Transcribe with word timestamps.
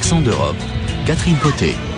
Accent 0.00 0.22
d'Europe. 0.22 0.56
Catherine 1.04 1.36
Poté. 1.36 1.89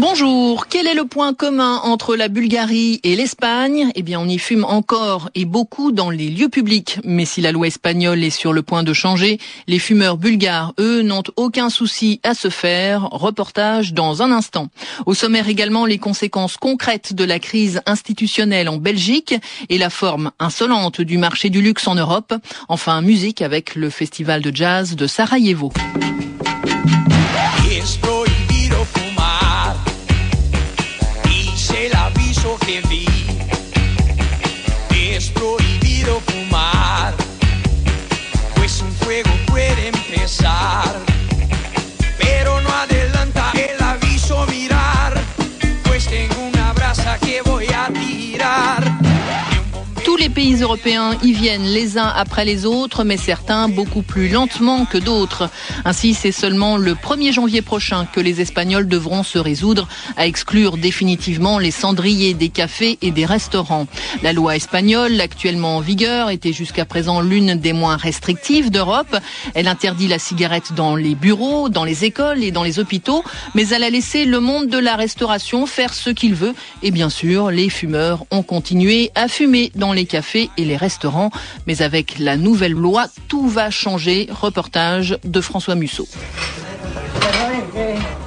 Bonjour, 0.00 0.66
quel 0.66 0.86
est 0.86 0.94
le 0.94 1.04
point 1.04 1.34
commun 1.34 1.76
entre 1.84 2.16
la 2.16 2.28
Bulgarie 2.28 3.00
et 3.04 3.16
l'Espagne? 3.16 3.90
Eh 3.94 4.00
bien, 4.00 4.18
on 4.18 4.26
y 4.26 4.38
fume 4.38 4.64
encore 4.64 5.28
et 5.34 5.44
beaucoup 5.44 5.92
dans 5.92 6.08
les 6.08 6.30
lieux 6.30 6.48
publics. 6.48 6.98
Mais 7.04 7.26
si 7.26 7.42
la 7.42 7.52
loi 7.52 7.66
espagnole 7.66 8.24
est 8.24 8.30
sur 8.30 8.54
le 8.54 8.62
point 8.62 8.82
de 8.82 8.94
changer, 8.94 9.36
les 9.66 9.78
fumeurs 9.78 10.16
bulgares, 10.16 10.72
eux, 10.80 11.02
n'ont 11.02 11.22
aucun 11.36 11.68
souci 11.68 12.18
à 12.22 12.32
se 12.32 12.48
faire. 12.48 13.10
Reportage 13.10 13.92
dans 13.92 14.22
un 14.22 14.32
instant. 14.32 14.68
Au 15.04 15.12
sommaire 15.12 15.50
également 15.50 15.84
les 15.84 15.98
conséquences 15.98 16.56
concrètes 16.56 17.12
de 17.12 17.24
la 17.24 17.38
crise 17.38 17.82
institutionnelle 17.84 18.70
en 18.70 18.78
Belgique 18.78 19.34
et 19.68 19.76
la 19.76 19.90
forme 19.90 20.30
insolente 20.38 21.02
du 21.02 21.18
marché 21.18 21.50
du 21.50 21.60
luxe 21.60 21.86
en 21.86 21.94
Europe. 21.94 22.32
Enfin, 22.70 23.02
musique 23.02 23.42
avec 23.42 23.74
le 23.74 23.90
festival 23.90 24.40
de 24.40 24.56
jazz 24.56 24.96
de 24.96 25.06
Sarajevo. 25.06 25.70
Européens 50.70 51.18
y 51.24 51.32
viennent 51.32 51.64
les 51.64 51.98
uns 51.98 52.12
après 52.14 52.44
les 52.44 52.64
autres, 52.64 53.02
mais 53.02 53.16
certains 53.16 53.68
beaucoup 53.68 54.02
plus 54.02 54.28
lentement 54.28 54.84
que 54.84 54.98
d'autres. 54.98 55.50
Ainsi, 55.84 56.14
c'est 56.14 56.30
seulement 56.30 56.76
le 56.76 56.94
1er 56.94 57.32
janvier 57.32 57.60
prochain 57.60 58.06
que 58.06 58.20
les 58.20 58.40
Espagnols 58.40 58.86
devront 58.86 59.24
se 59.24 59.40
résoudre 59.40 59.88
à 60.16 60.28
exclure 60.28 60.76
définitivement 60.76 61.58
les 61.58 61.72
cendriers 61.72 62.34
des 62.34 62.50
cafés 62.50 62.98
et 63.02 63.10
des 63.10 63.26
restaurants. 63.26 63.88
La 64.22 64.32
loi 64.32 64.54
espagnole, 64.54 65.20
actuellement 65.20 65.78
en 65.78 65.80
vigueur, 65.80 66.30
était 66.30 66.52
jusqu'à 66.52 66.84
présent 66.84 67.20
l'une 67.20 67.56
des 67.56 67.72
moins 67.72 67.96
restrictives 67.96 68.70
d'Europe. 68.70 69.16
Elle 69.54 69.66
interdit 69.66 70.06
la 70.06 70.20
cigarette 70.20 70.72
dans 70.76 70.94
les 70.94 71.16
bureaux, 71.16 71.68
dans 71.68 71.84
les 71.84 72.04
écoles 72.04 72.44
et 72.44 72.52
dans 72.52 72.62
les 72.62 72.78
hôpitaux, 72.78 73.24
mais 73.56 73.66
elle 73.70 73.82
a 73.82 73.90
laissé 73.90 74.24
le 74.24 74.38
monde 74.38 74.68
de 74.68 74.78
la 74.78 74.94
restauration 74.94 75.66
faire 75.66 75.94
ce 75.94 76.10
qu'il 76.10 76.34
veut. 76.34 76.54
Et 76.84 76.92
bien 76.92 77.10
sûr, 77.10 77.50
les 77.50 77.70
fumeurs 77.70 78.24
ont 78.30 78.44
continué 78.44 79.10
à 79.16 79.26
fumer 79.26 79.72
dans 79.74 79.92
les 79.92 80.04
cafés 80.04 80.48
les 80.64 80.76
restaurants. 80.76 81.30
Mais 81.66 81.82
avec 81.82 82.18
la 82.18 82.36
nouvelle 82.36 82.72
loi, 82.72 83.06
tout 83.28 83.48
va 83.48 83.70
changer. 83.70 84.28
Reportage 84.30 85.18
de 85.24 85.40
François 85.40 85.74
Musso. 85.74 86.06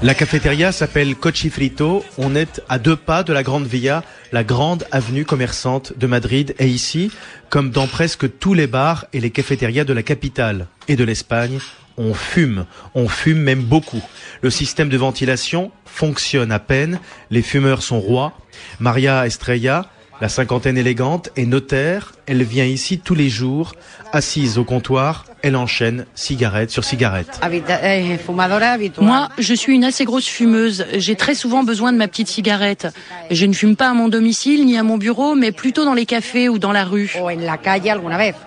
La 0.02 0.14
cafétéria 0.14 0.72
s'appelle 0.72 1.16
Cochifrito. 1.16 2.04
On 2.18 2.36
est 2.36 2.62
à 2.70 2.78
deux 2.80 2.96
pas 2.96 3.24
de 3.24 3.34
la 3.34 3.44
Grande 3.44 3.66
Via, 3.66 4.04
la 4.32 4.44
grande 4.44 4.86
avenue 4.92 5.26
commerçante 5.26 5.94
de 5.98 6.08
Madrid. 6.08 6.56
Et 6.60 6.68
ici, 6.68 7.12
comme 7.50 7.70
dans 7.70 7.88
presque 7.88 8.38
tous 8.40 8.54
les 8.54 8.68
bars 8.68 9.06
et 9.14 9.20
les 9.20 9.32
cafétérias 9.32 9.86
de 9.86 9.94
la 9.94 10.04
capitale 10.04 10.68
et 10.88 10.96
de 10.96 11.04
l'Espagne, 11.04 11.60
on 11.98 12.14
fume. 12.14 12.66
On 12.96 13.08
fume 13.08 13.40
même 13.40 13.62
beaucoup. 13.62 14.02
Le 14.42 14.50
système 14.50 14.90
de 14.90 14.98
ventilation 14.98 15.72
fonctionne 15.86 16.52
à 16.52 16.60
peine. 16.60 17.00
Les 17.30 17.42
fumeurs 17.42 17.84
sont 17.84 18.00
rois. 18.00 18.34
Maria 18.80 19.26
Estrella, 19.26 19.90
la 20.22 20.30
cinquantaine 20.30 20.78
élégante 20.78 21.30
est 21.36 21.46
notaire, 21.46 22.14
elle 22.28 22.44
vient 22.44 22.66
ici 22.66 23.00
tous 23.00 23.16
les 23.16 23.30
jours, 23.30 23.74
assise 24.14 24.58
au 24.58 24.64
comptoir, 24.64 25.26
elle 25.42 25.56
enchaîne 25.58 26.06
cigarette 26.16 26.72
sur 26.72 26.86
cigarette. 26.86 27.42
Eh, 27.44 28.18
Moi, 29.02 29.30
je 29.38 29.54
suis 29.54 29.74
une 29.74 29.84
assez 29.84 30.06
grosse 30.06 30.28
fumeuse. 30.28 30.86
J'ai 30.94 31.16
très 31.16 31.36
souvent 31.36 31.64
besoin 31.64 31.92
de 31.92 31.98
ma 31.98 32.08
petite 32.08 32.30
cigarette. 32.30 32.88
Je 33.30 33.46
ne 33.46 33.54
fume 33.54 33.76
pas 33.76 33.90
à 33.90 33.94
mon 33.94 34.08
domicile 34.08 34.66
ni 34.66 34.78
à 34.78 34.84
mon 34.84 34.98
bureau, 34.98 35.36
mais 35.36 35.52
plutôt 35.52 35.84
dans 35.84 35.94
les 35.94 36.06
cafés 36.06 36.48
ou 36.48 36.60
dans 36.60 36.72
la 36.72 36.86
rue. 36.86 37.12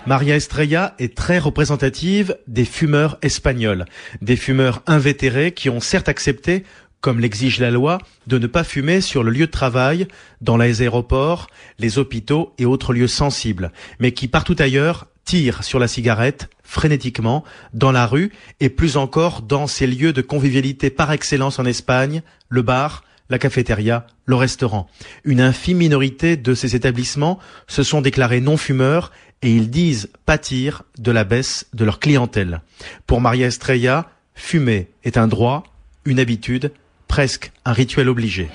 Maria 0.06 0.36
Estrella 0.36 0.94
est 0.98 1.14
très 1.14 1.38
représentative 1.38 2.36
des 2.46 2.64
fumeurs 2.64 3.18
espagnols, 3.20 3.84
des 4.22 4.36
fumeurs 4.36 4.82
invétérés 4.86 5.52
qui 5.52 5.68
ont 5.68 5.80
certes 5.80 6.08
accepté 6.08 6.64
comme 7.06 7.20
l'exige 7.20 7.60
la 7.60 7.70
loi, 7.70 7.98
de 8.26 8.36
ne 8.36 8.48
pas 8.48 8.64
fumer 8.64 9.00
sur 9.00 9.22
le 9.22 9.30
lieu 9.30 9.46
de 9.46 9.52
travail, 9.52 10.08
dans 10.40 10.56
les 10.56 10.82
aéroports, 10.82 11.46
les 11.78 11.98
hôpitaux 11.98 12.52
et 12.58 12.64
autres 12.64 12.92
lieux 12.92 13.06
sensibles, 13.06 13.70
mais 14.00 14.10
qui 14.10 14.26
partout 14.26 14.56
ailleurs 14.58 15.06
tirent 15.24 15.62
sur 15.62 15.78
la 15.78 15.86
cigarette 15.86 16.48
frénétiquement 16.64 17.44
dans 17.72 17.92
la 17.92 18.08
rue 18.08 18.32
et 18.58 18.70
plus 18.70 18.96
encore 18.96 19.42
dans 19.42 19.68
ces 19.68 19.86
lieux 19.86 20.12
de 20.12 20.20
convivialité 20.20 20.90
par 20.90 21.12
excellence 21.12 21.60
en 21.60 21.64
Espagne, 21.64 22.22
le 22.48 22.62
bar, 22.62 23.04
la 23.30 23.38
cafétéria, 23.38 24.08
le 24.24 24.34
restaurant. 24.34 24.88
Une 25.22 25.40
infime 25.40 25.78
minorité 25.78 26.36
de 26.36 26.54
ces 26.54 26.74
établissements 26.74 27.38
se 27.68 27.84
sont 27.84 28.00
déclarés 28.00 28.40
non-fumeurs 28.40 29.12
et 29.42 29.54
ils 29.54 29.70
disent 29.70 30.10
pâtir 30.24 30.82
de 30.98 31.12
la 31.12 31.22
baisse 31.22 31.68
de 31.72 31.84
leur 31.84 32.00
clientèle. 32.00 32.62
Pour 33.06 33.20
Maria 33.20 33.46
Estrella, 33.46 34.10
fumer 34.34 34.88
est 35.04 35.16
un 35.16 35.28
droit, 35.28 35.62
une 36.04 36.18
habitude 36.18 36.72
presque 37.08 37.52
un 37.64 37.72
rituel 37.72 38.08
obligé. 38.08 38.48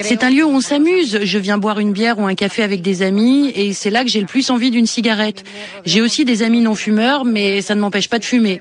C'est 0.00 0.24
un 0.24 0.30
lieu 0.30 0.44
où 0.44 0.50
on 0.50 0.60
s'amuse. 0.60 1.20
Je 1.22 1.38
viens 1.38 1.58
boire 1.58 1.78
une 1.80 1.92
bière 1.92 2.18
ou 2.18 2.26
un 2.26 2.34
café 2.34 2.62
avec 2.62 2.82
des 2.82 3.02
amis 3.02 3.50
et 3.54 3.72
c'est 3.72 3.90
là 3.90 4.04
que 4.04 4.10
j'ai 4.10 4.20
le 4.20 4.26
plus 4.26 4.50
envie 4.50 4.70
d'une 4.70 4.86
cigarette. 4.86 5.44
J'ai 5.84 6.00
aussi 6.00 6.24
des 6.24 6.42
amis 6.42 6.60
non 6.60 6.74
fumeurs, 6.74 7.24
mais 7.24 7.60
ça 7.60 7.74
ne 7.74 7.80
m'empêche 7.80 8.08
pas 8.08 8.18
de 8.18 8.24
fumer. 8.24 8.60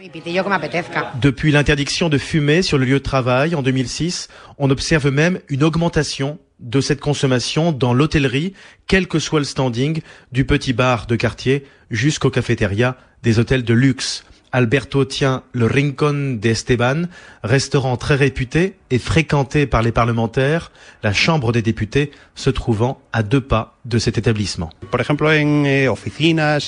Depuis 1.21 1.51
l'interdiction 1.51 2.09
de 2.09 2.17
fumer 2.17 2.61
sur 2.61 2.77
le 2.77 2.85
lieu 2.85 2.99
de 2.99 3.03
travail 3.03 3.55
en 3.55 3.61
2006, 3.61 4.27
on 4.57 4.69
observe 4.69 5.09
même 5.09 5.39
une 5.49 5.63
augmentation 5.63 6.39
de 6.59 6.81
cette 6.81 6.99
consommation 6.99 7.71
dans 7.71 7.93
l'hôtellerie, 7.93 8.53
quel 8.87 9.07
que 9.07 9.19
soit 9.19 9.39
le 9.39 9.45
standing, 9.45 10.01
du 10.31 10.45
petit 10.45 10.73
bar 10.73 11.05
de 11.05 11.15
quartier 11.15 11.65
jusqu'aux 11.91 12.31
cafétérias 12.31 12.95
des 13.23 13.39
hôtels 13.39 13.63
de 13.63 13.73
luxe. 13.73 14.23
Alberto 14.51 15.05
tient 15.05 15.43
le 15.51 15.65
Rincon 15.65 16.37
de 16.41 16.49
Esteban, 16.49 17.03
restaurant 17.43 17.97
très 17.97 18.15
réputé 18.15 18.75
et 18.91 18.99
fréquenté 18.99 19.65
par 19.65 19.81
les 19.81 19.91
parlementaires, 19.91 20.71
la 21.03 21.13
Chambre 21.13 21.51
des 21.51 21.61
députés 21.61 22.11
se 22.35 22.49
trouvant 22.49 22.99
à 23.13 23.23
deux 23.23 23.41
pas 23.41 23.77
de 23.85 23.99
cet 23.99 24.17
établissement. 24.17 24.69
Eh, 24.93 25.87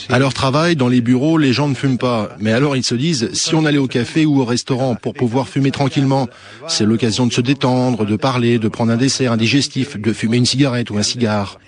à 0.10 0.20
leur 0.20 0.34
travail, 0.34 0.76
dans 0.76 0.88
les 0.88 1.02
bureaux, 1.02 1.38
les 1.38 1.54
gens 1.54 1.68
ne 1.68 1.74
fument 1.74 1.98
pas. 1.98 2.30
Mais 2.40 2.54
alors 2.54 2.76
ils 2.78 2.84
se 2.84 2.96
disent, 2.96 3.30
si 3.34 3.56
on 3.56 3.66
allait 3.66 3.78
au 3.78 3.88
café 3.88 4.26
ou 4.26 4.40
au 4.40 4.46
restaurant 4.46 4.96
pour 4.96 5.14
pouvoir 5.14 5.48
fumer 5.48 5.72
tranquillement, 5.72 6.28
c'est 6.68 6.86
l'occasion 6.86 7.28
de 7.28 7.34
se 7.34 7.42
détendre, 7.42 8.06
de 8.06 8.16
parler, 8.16 8.58
de 8.58 8.68
prendre 8.68 8.92
un 8.92 8.98
dessert, 8.98 9.34
un 9.34 9.38
digestif, 9.38 9.98
de 9.98 10.14
fumer 10.14 10.38
une 10.38 10.46
cigarette 10.46 10.90
ou 10.92 10.98
un 10.98 11.04
cigare. 11.04 11.60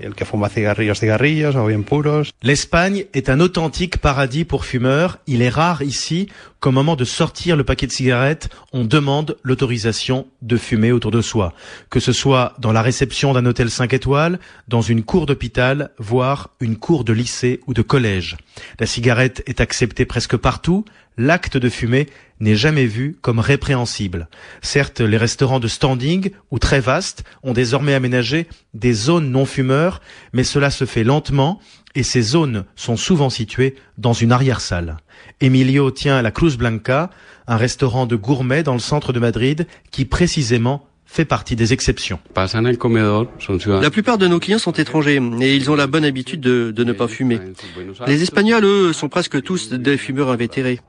L'Espagne 2.44 3.06
est 3.14 3.30
un 3.30 3.40
authentique 3.40 3.98
paradis 3.98 4.46
pour 4.46 4.66
fumeurs. 4.66 5.20
Il 5.28 5.42
est 5.42 5.50
rare 5.50 5.82
ici 5.82 6.28
qu'au 6.62 6.72
moment 6.72 6.96
de 6.96 7.04
sortir 7.04 7.58
le 7.58 7.64
paquet 7.64 7.88
de 7.88 7.92
cigarettes, 7.92 8.50
on 8.72 8.86
demande 8.86 9.36
l'autorisation 9.44 10.28
de 10.44 10.58
fumer 10.58 10.92
autour 10.92 11.10
de 11.10 11.22
soi. 11.22 11.54
Que 11.90 12.00
ce 12.00 12.14
soit 12.14 12.54
dans 12.60 12.72
la 12.72 12.84
réception 12.84 13.34
d'un 13.34 13.48
hôtel 13.48 13.72
5 13.72 13.94
étoiles, 13.94 14.40
dans 14.68 14.82
une 14.82 15.02
cour 15.04 15.26
d'hôpital, 15.26 15.90
voire 15.98 16.52
une 16.60 16.78
cour 16.78 17.04
de 17.04 17.14
lycée 17.14 17.62
ou 17.66 17.74
de 17.74 17.82
collège. 17.82 18.38
La 18.80 18.86
cigarette 18.86 19.42
est 19.48 19.60
acceptée 19.60 20.06
presque 20.06 20.38
partout, 20.38 20.86
l'acte 21.18 21.58
de 21.58 21.68
fumer 21.68 22.08
n'est 22.40 22.56
jamais 22.56 22.86
vu 22.86 23.18
comme 23.22 23.40
répréhensible. 23.40 24.28
Certes, 24.62 25.02
les 25.02 25.18
restaurants 25.18 25.60
de 25.60 25.68
standing, 25.68 26.32
ou 26.52 26.60
très 26.60 26.80
vastes, 26.80 27.24
ont 27.42 27.54
désormais 27.54 27.96
aménagé 27.96 28.48
des 28.76 28.94
zones 28.94 29.32
non 29.32 29.46
fumeurs, 29.46 30.00
mais 30.32 30.44
cela 30.44 30.70
se 30.70 30.86
fait 30.86 31.04
lentement, 31.04 31.60
et 31.96 32.04
ces 32.04 32.22
zones 32.22 32.66
sont 32.76 32.98
souvent 32.98 33.30
situées 33.30 33.76
dans 33.98 34.14
une 34.14 34.32
arrière-salle. 34.32 34.98
Emilio 35.42 35.92
tient 35.92 36.18
à 36.18 36.22
la 36.22 36.32
Cruz 36.32 36.56
Blanca, 36.58 37.10
un 37.48 37.58
restaurant 37.58 38.06
de 38.06 38.16
gourmet 38.16 38.64
dans 38.64 38.74
le 38.74 38.80
centre 38.80 39.12
de 39.12 39.20
Madrid 39.20 39.68
qui 39.92 40.06
précisément 40.06 40.88
fait 41.12 41.26
partie 41.26 41.58
des 41.58 41.74
exceptions. 41.74 42.20
La 42.36 43.90
plupart 43.90 44.18
de 44.18 44.28
nos 44.28 44.40
clients 44.40 44.60
sont 44.60 44.72
étrangers 44.72 45.20
et 45.42 45.56
ils 45.56 45.70
ont 45.70 45.76
la 45.76 45.88
bonne 45.88 46.06
habitude 46.06 46.40
de, 46.40 46.72
de 46.72 46.84
ne 46.86 46.94
pas 46.94 47.10
fumer. 47.10 47.40
Les 48.08 48.24
Espagnols, 48.24 48.64
eux, 48.64 48.94
sont 48.94 49.10
presque 49.10 49.42
tous 49.44 49.70
des 49.74 49.98
fumeurs 49.98 50.30
invétérés. 50.30 50.80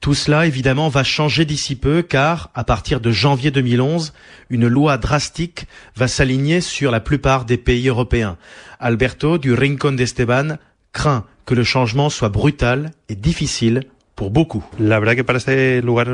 Tout 0.00 0.14
cela, 0.14 0.46
évidemment, 0.46 0.88
va 0.88 1.04
changer 1.04 1.44
d'ici 1.44 1.76
peu 1.76 2.00
car, 2.00 2.50
à 2.54 2.64
partir 2.64 3.00
de 3.00 3.10
janvier 3.10 3.50
2011, 3.50 4.14
une 4.48 4.68
loi 4.68 4.96
drastique 4.96 5.66
va 5.96 6.08
s'aligner 6.08 6.62
sur 6.62 6.90
la 6.90 7.00
plupart 7.00 7.44
des 7.44 7.58
pays 7.58 7.88
européens. 7.88 8.38
Alberto 8.78 9.36
du 9.36 9.52
Rincon 9.52 9.92
d'Esteban 9.92 10.56
craint 10.92 11.24
que 11.46 11.54
le 11.54 11.64
changement 11.64 12.10
soit 12.10 12.28
brutal 12.28 12.92
et 13.08 13.14
difficile 13.14 13.82
pour 14.20 14.30
beaucoup. 14.30 14.62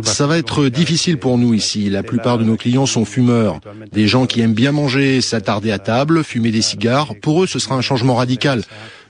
Ça 0.04 0.26
va 0.28 0.38
être 0.38 0.68
difficile 0.68 1.18
pour 1.18 1.38
nous 1.38 1.54
ici. 1.54 1.90
La 1.90 2.04
plupart 2.04 2.38
de 2.38 2.44
nos 2.44 2.56
clients 2.56 2.86
sont 2.86 3.04
fumeurs. 3.04 3.58
Des 3.92 4.06
gens 4.06 4.26
qui 4.26 4.40
aiment 4.42 4.54
bien 4.54 4.70
manger, 4.70 5.20
s'attarder 5.20 5.72
à 5.72 5.80
table, 5.80 6.22
fumer 6.22 6.52
des 6.52 6.62
cigares. 6.62 7.14
Pour 7.20 7.42
eux, 7.42 7.48
ce 7.48 7.58
sera 7.58 7.74
un 7.74 7.80
changement 7.80 8.14
radical. 8.14 8.62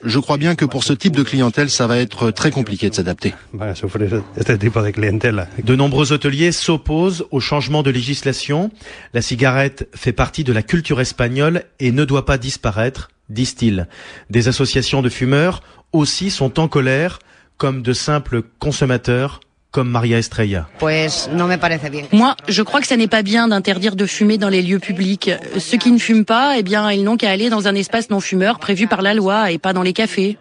Je 0.02 0.18
crois 0.18 0.38
bien 0.38 0.54
que 0.54 0.64
pour 0.64 0.82
ce 0.82 0.94
type 0.94 1.14
de 1.14 1.22
clientèle, 1.22 1.68
ça 1.68 1.86
va 1.86 1.98
être 1.98 2.30
très 2.30 2.50
compliqué 2.50 2.88
de 2.88 2.94
s'adapter. 2.94 3.34
De 5.62 5.76
nombreux 5.76 6.12
hôteliers 6.12 6.52
s'opposent 6.52 7.26
au 7.30 7.40
changement 7.40 7.82
de 7.82 7.90
législation. 7.90 8.70
La 9.12 9.20
cigarette 9.20 9.88
fait 9.94 10.12
partie 10.12 10.42
de 10.42 10.54
la 10.54 10.62
culture 10.62 11.02
espagnole 11.02 11.64
et 11.80 11.92
ne 11.92 12.04
doit 12.06 12.24
pas 12.24 12.38
disparaître, 12.38 13.10
disent-ils. 13.28 13.88
Des 14.30 14.48
associations 14.48 15.02
de 15.02 15.08
fumeurs 15.08 15.62
aussi 15.92 16.30
sont 16.30 16.60
en 16.60 16.68
colère, 16.68 17.18
comme 17.56 17.82
de 17.82 17.92
simples 17.92 18.42
consommateurs 18.58 19.40
comme 19.76 19.90
Maria 19.90 20.16
Estrella. 20.16 20.66
Moi, 22.12 22.36
je 22.48 22.62
crois 22.62 22.80
que 22.80 22.86
ça 22.86 22.96
n'est 22.96 23.08
pas 23.08 23.22
bien 23.22 23.48
d'interdire 23.48 23.94
de 23.94 24.06
fumer 24.06 24.38
dans 24.38 24.48
les 24.48 24.62
lieux 24.62 24.78
publics. 24.78 25.30
Ceux 25.58 25.76
qui 25.76 25.92
ne 25.92 25.98
fument 25.98 26.24
pas, 26.24 26.56
eh 26.56 26.62
bien, 26.62 26.90
ils 26.92 27.04
n'ont 27.04 27.18
qu'à 27.18 27.30
aller 27.30 27.50
dans 27.50 27.68
un 27.68 27.74
espace 27.74 28.08
non 28.08 28.20
fumeur 28.20 28.58
prévu 28.58 28.86
par 28.86 29.02
la 29.02 29.12
loi 29.12 29.50
et 29.50 29.58
pas 29.58 29.74
dans 29.74 29.82
les 29.82 29.92
cafés. 29.92 30.38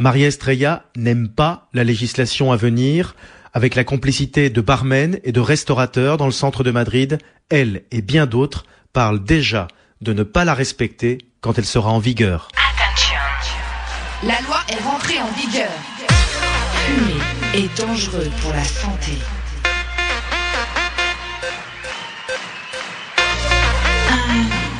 Maria 0.00 0.26
Estrella 0.26 0.82
n'aime 0.96 1.28
pas 1.28 1.68
la 1.72 1.84
législation 1.84 2.50
à 2.50 2.56
venir. 2.56 3.14
Avec 3.54 3.76
la 3.76 3.84
complicité 3.84 4.50
de 4.50 4.60
barmen 4.60 5.20
et 5.22 5.30
de 5.30 5.40
restaurateurs 5.40 6.16
dans 6.16 6.26
le 6.26 6.32
centre 6.32 6.64
de 6.64 6.72
Madrid, 6.72 7.18
elle 7.48 7.82
et 7.92 8.02
bien 8.02 8.26
d'autres 8.26 8.64
parlent 8.92 9.22
déjà 9.22 9.68
de 10.00 10.12
ne 10.12 10.22
pas 10.22 10.44
la 10.44 10.54
respecter 10.54 11.18
quand 11.40 11.58
elle 11.58 11.66
sera 11.66 11.90
en 11.90 11.98
vigueur. 11.98 12.48
La 14.24 14.40
loi 14.40 14.60
est 14.68 14.82
rentrée 14.82 15.18
en 15.20 15.30
vigueur 15.32 15.70
est 17.54 17.78
dangereux 17.78 18.30
pour 18.40 18.52
la 18.52 18.64
santé. 18.64 19.12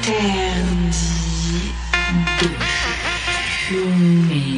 Interdit 0.00 0.82
de 2.40 2.48
fumer. 3.66 4.57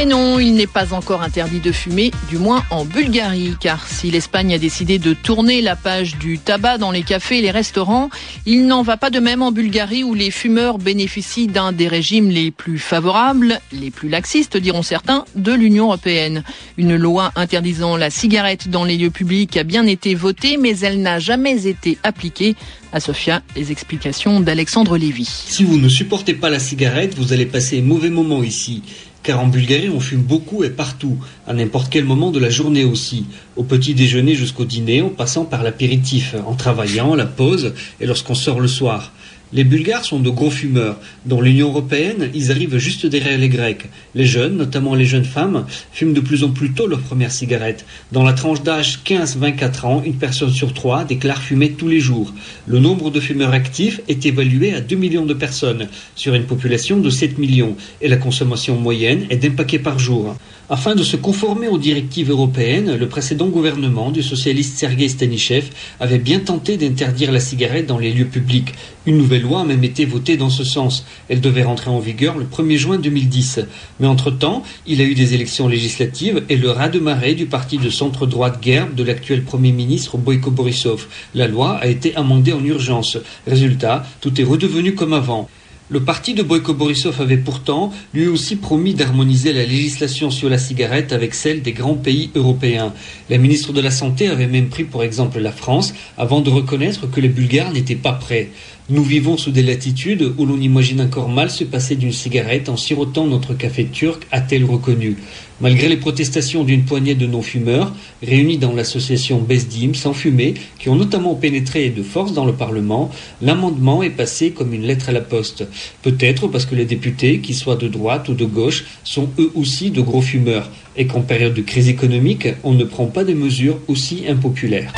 Et 0.00 0.06
non, 0.06 0.38
il 0.38 0.54
n'est 0.54 0.66
pas 0.66 0.94
encore 0.94 1.20
interdit 1.20 1.60
de 1.60 1.72
fumer, 1.72 2.10
du 2.30 2.38
moins 2.38 2.64
en 2.70 2.86
Bulgarie, 2.86 3.52
car 3.60 3.86
si 3.86 4.10
l'Espagne 4.10 4.54
a 4.54 4.58
décidé 4.58 4.98
de 4.98 5.12
tourner 5.12 5.60
la 5.60 5.76
page 5.76 6.16
du 6.16 6.38
tabac 6.38 6.78
dans 6.78 6.90
les 6.90 7.02
cafés 7.02 7.36
et 7.36 7.42
les 7.42 7.50
restaurants, 7.50 8.08
il 8.46 8.66
n'en 8.66 8.80
va 8.80 8.96
pas 8.96 9.10
de 9.10 9.20
même 9.20 9.42
en 9.42 9.52
Bulgarie 9.52 10.02
où 10.02 10.14
les 10.14 10.30
fumeurs 10.30 10.78
bénéficient 10.78 11.48
d'un 11.48 11.72
des 11.72 11.86
régimes 11.86 12.30
les 12.30 12.50
plus 12.50 12.78
favorables, 12.78 13.60
les 13.72 13.90
plus 13.90 14.08
laxistes 14.08 14.56
diront 14.56 14.82
certains, 14.82 15.26
de 15.36 15.52
l'Union 15.52 15.88
européenne. 15.88 16.44
Une 16.78 16.96
loi 16.96 17.30
interdisant 17.36 17.98
la 17.98 18.08
cigarette 18.08 18.70
dans 18.70 18.84
les 18.84 18.96
lieux 18.96 19.10
publics 19.10 19.58
a 19.58 19.64
bien 19.64 19.86
été 19.86 20.14
votée, 20.14 20.56
mais 20.56 20.78
elle 20.78 21.02
n'a 21.02 21.18
jamais 21.18 21.66
été 21.66 21.98
appliquée. 22.04 22.56
À 22.92 22.98
Sofia, 22.98 23.42
les 23.54 23.70
explications 23.70 24.40
d'Alexandre 24.40 24.96
Lévy. 24.96 25.24
Si 25.24 25.62
vous 25.62 25.78
ne 25.78 25.88
supportez 25.88 26.34
pas 26.34 26.50
la 26.50 26.58
cigarette, 26.58 27.14
vous 27.16 27.32
allez 27.32 27.46
passer 27.46 27.78
un 27.78 27.82
mauvais 27.82 28.10
moment 28.10 28.42
ici. 28.42 28.82
Car 29.22 29.40
en 29.40 29.48
Bulgarie, 29.48 29.90
on 29.90 30.00
fume 30.00 30.22
beaucoup 30.22 30.64
et 30.64 30.70
partout, 30.70 31.18
à 31.46 31.52
n'importe 31.52 31.90
quel 31.90 32.04
moment 32.04 32.30
de 32.30 32.38
la 32.38 32.48
journée 32.48 32.84
aussi, 32.84 33.26
au 33.56 33.64
petit 33.64 33.92
déjeuner 33.92 34.34
jusqu'au 34.34 34.64
dîner, 34.64 35.02
en 35.02 35.10
passant 35.10 35.44
par 35.44 35.62
l'apéritif, 35.62 36.34
en 36.46 36.54
travaillant, 36.54 37.14
la 37.14 37.26
pause 37.26 37.74
et 38.00 38.06
lorsqu'on 38.06 38.34
sort 38.34 38.60
le 38.60 38.68
soir. 38.68 39.12
Les 39.52 39.64
Bulgares 39.64 40.04
sont 40.04 40.20
de 40.20 40.30
gros 40.30 40.50
fumeurs. 40.50 41.00
Dans 41.26 41.40
l'Union 41.40 41.70
européenne, 41.70 42.30
ils 42.34 42.52
arrivent 42.52 42.78
juste 42.78 43.06
derrière 43.06 43.36
les 43.36 43.48
Grecs. 43.48 43.88
Les 44.14 44.24
jeunes, 44.24 44.56
notamment 44.56 44.94
les 44.94 45.06
jeunes 45.06 45.24
femmes, 45.24 45.66
fument 45.90 46.12
de 46.12 46.20
plus 46.20 46.44
en 46.44 46.50
plus 46.50 46.70
tôt 46.70 46.86
leur 46.86 47.00
première 47.00 47.32
cigarette. 47.32 47.84
Dans 48.12 48.22
la 48.22 48.32
tranche 48.32 48.62
d'âge 48.62 49.00
15-24 49.04 49.86
ans, 49.86 50.02
une 50.06 50.14
personne 50.14 50.52
sur 50.52 50.72
trois 50.72 51.02
déclare 51.04 51.42
fumer 51.42 51.72
tous 51.72 51.88
les 51.88 51.98
jours. 51.98 52.32
Le 52.68 52.78
nombre 52.78 53.10
de 53.10 53.18
fumeurs 53.18 53.52
actifs 53.52 54.00
est 54.06 54.24
évalué 54.24 54.72
à 54.72 54.80
2 54.80 54.94
millions 54.94 55.26
de 55.26 55.34
personnes, 55.34 55.88
sur 56.14 56.34
une 56.34 56.44
population 56.44 56.98
de 56.98 57.10
7 57.10 57.38
millions, 57.38 57.76
et 58.00 58.06
la 58.06 58.18
consommation 58.18 58.76
moyenne 58.76 59.26
est 59.30 59.36
d'un 59.36 59.50
paquet 59.50 59.80
par 59.80 59.98
jour. 59.98 60.36
Afin 60.72 60.94
de 60.94 61.02
se 61.02 61.16
conformer 61.16 61.66
aux 61.66 61.78
directives 61.78 62.30
européennes, 62.30 62.94
le 62.94 63.08
précédent 63.08 63.48
gouvernement 63.48 64.12
du 64.12 64.22
socialiste 64.22 64.78
Sergei 64.78 65.08
Stanichev 65.08 65.66
avait 65.98 66.20
bien 66.20 66.38
tenté 66.38 66.76
d'interdire 66.76 67.32
la 67.32 67.40
cigarette 67.40 67.86
dans 67.86 67.98
les 67.98 68.12
lieux 68.12 68.26
publics. 68.26 68.74
Une 69.04 69.18
nouvelle 69.18 69.42
loi 69.42 69.62
a 69.62 69.64
même 69.64 69.82
été 69.82 70.04
votée 70.04 70.36
dans 70.36 70.48
ce 70.48 70.62
sens. 70.62 71.04
Elle 71.28 71.40
devait 71.40 71.64
rentrer 71.64 71.90
en 71.90 71.98
vigueur 71.98 72.38
le 72.38 72.44
1er 72.44 72.76
juin 72.76 72.98
2010. 72.98 73.62
Mais 73.98 74.06
entre-temps, 74.06 74.62
il 74.86 75.00
a 75.00 75.04
eu 75.04 75.14
des 75.16 75.34
élections 75.34 75.66
législatives 75.66 76.44
et 76.48 76.56
le 76.56 76.70
ras 76.70 76.88
de 76.88 77.00
marée 77.00 77.34
du 77.34 77.46
parti 77.46 77.76
de 77.76 77.90
centre-droite 77.90 78.62
guerre 78.62 78.86
de 78.94 79.02
l'actuel 79.02 79.42
Premier 79.42 79.72
ministre 79.72 80.18
Boyko 80.18 80.52
Borisov. 80.52 81.08
La 81.34 81.48
loi 81.48 81.78
a 81.78 81.88
été 81.88 82.14
amendée 82.14 82.52
en 82.52 82.64
urgence. 82.64 83.18
Résultat, 83.44 84.06
tout 84.20 84.40
est 84.40 84.44
redevenu 84.44 84.94
comme 84.94 85.14
avant. 85.14 85.48
Le 85.92 85.98
parti 85.98 86.34
de 86.34 86.44
Boyko 86.44 86.72
Borisov 86.72 87.20
avait 87.20 87.36
pourtant 87.36 87.92
lui 88.14 88.28
aussi 88.28 88.54
promis 88.54 88.94
d'harmoniser 88.94 89.52
la 89.52 89.64
législation 89.64 90.30
sur 90.30 90.48
la 90.48 90.56
cigarette 90.56 91.12
avec 91.12 91.34
celle 91.34 91.62
des 91.62 91.72
grands 91.72 91.96
pays 91.96 92.30
européens. 92.36 92.94
La 93.28 93.38
ministre 93.38 93.72
de 93.72 93.80
la 93.80 93.90
Santé 93.90 94.28
avait 94.28 94.46
même 94.46 94.68
pris 94.68 94.84
pour 94.84 95.02
exemple 95.02 95.40
la 95.40 95.50
France 95.50 95.92
avant 96.16 96.42
de 96.42 96.50
reconnaître 96.50 97.10
que 97.10 97.20
les 97.20 97.28
Bulgares 97.28 97.72
n'étaient 97.72 97.96
pas 97.96 98.12
prêts. 98.12 98.50
Nous 98.90 99.04
vivons 99.04 99.36
sous 99.36 99.52
des 99.52 99.62
latitudes 99.62 100.32
où 100.36 100.44
l'on 100.44 100.60
imagine 100.60 101.00
encore 101.00 101.28
mal 101.28 101.48
se 101.48 101.62
passer 101.62 101.94
d'une 101.94 102.10
cigarette 102.10 102.68
en 102.68 102.76
sirotant 102.76 103.24
notre 103.24 103.54
café 103.54 103.84
turc, 103.84 104.26
a-t-elle 104.32 104.64
reconnu. 104.64 105.16
Malgré 105.60 105.88
les 105.88 105.96
protestations 105.96 106.64
d'une 106.64 106.82
poignée 106.82 107.14
de 107.14 107.24
non-fumeurs, 107.24 107.94
réunis 108.20 108.58
dans 108.58 108.72
l'association 108.72 109.38
Besdim 109.38 109.94
sans 109.94 110.12
fumer, 110.12 110.54
qui 110.80 110.88
ont 110.88 110.96
notamment 110.96 111.36
pénétré 111.36 111.90
de 111.90 112.02
force 112.02 112.32
dans 112.32 112.44
le 112.44 112.52
Parlement, 112.52 113.12
l'amendement 113.40 114.02
est 114.02 114.10
passé 114.10 114.50
comme 114.50 114.74
une 114.74 114.82
lettre 114.82 115.10
à 115.10 115.12
la 115.12 115.20
poste. 115.20 115.68
Peut-être 116.02 116.48
parce 116.48 116.66
que 116.66 116.74
les 116.74 116.84
députés, 116.84 117.38
qu'ils 117.38 117.54
soient 117.54 117.76
de 117.76 117.86
droite 117.86 118.28
ou 118.28 118.34
de 118.34 118.44
gauche, 118.44 118.86
sont 119.04 119.28
eux 119.38 119.52
aussi 119.54 119.92
de 119.92 120.00
gros 120.00 120.20
fumeurs, 120.20 120.68
et 120.96 121.06
qu'en 121.06 121.20
période 121.20 121.54
de 121.54 121.62
crise 121.62 121.88
économique, 121.88 122.48
on 122.64 122.74
ne 122.74 122.82
prend 122.82 123.06
pas 123.06 123.22
des 123.22 123.36
mesures 123.36 123.78
aussi 123.86 124.24
impopulaires. 124.28 124.92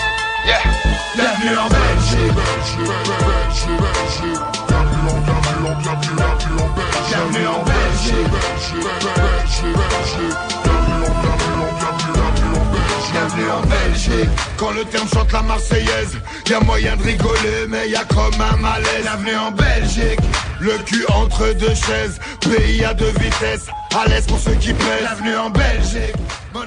Quand 14.63 14.71
le 14.71 14.85
terme 14.85 15.09
chante 15.13 15.33
la 15.33 15.43
Marseillaise, 15.43 16.17
y 16.49 16.53
a 16.53 16.61
moyen 16.61 16.97
de 16.97 17.03
rigoler, 17.03 17.67
mais 17.69 17.89
y 17.89 17.97
a 17.97 18.05
comme 18.05 18.41
un 18.41 18.57
malaise. 18.59 19.03
Bienvenue 19.03 19.37
en 19.37 19.51
Belgique, 19.51 20.21
le 20.61 20.79
cul 20.85 21.05
entre 21.09 21.53
deux 21.55 21.75
chaises, 21.75 22.21
pays 22.43 22.85
à 22.85 22.95
deux 22.95 23.11
vitesses, 23.19 23.67
à 23.93 24.07
l'aise 24.07 24.25
pour 24.25 24.39
ceux 24.39 24.55
qui 24.55 24.73
pèsent. 24.73 25.01
Bienvenue 25.01 25.37
en 25.37 25.51
Belgique. 25.51 26.15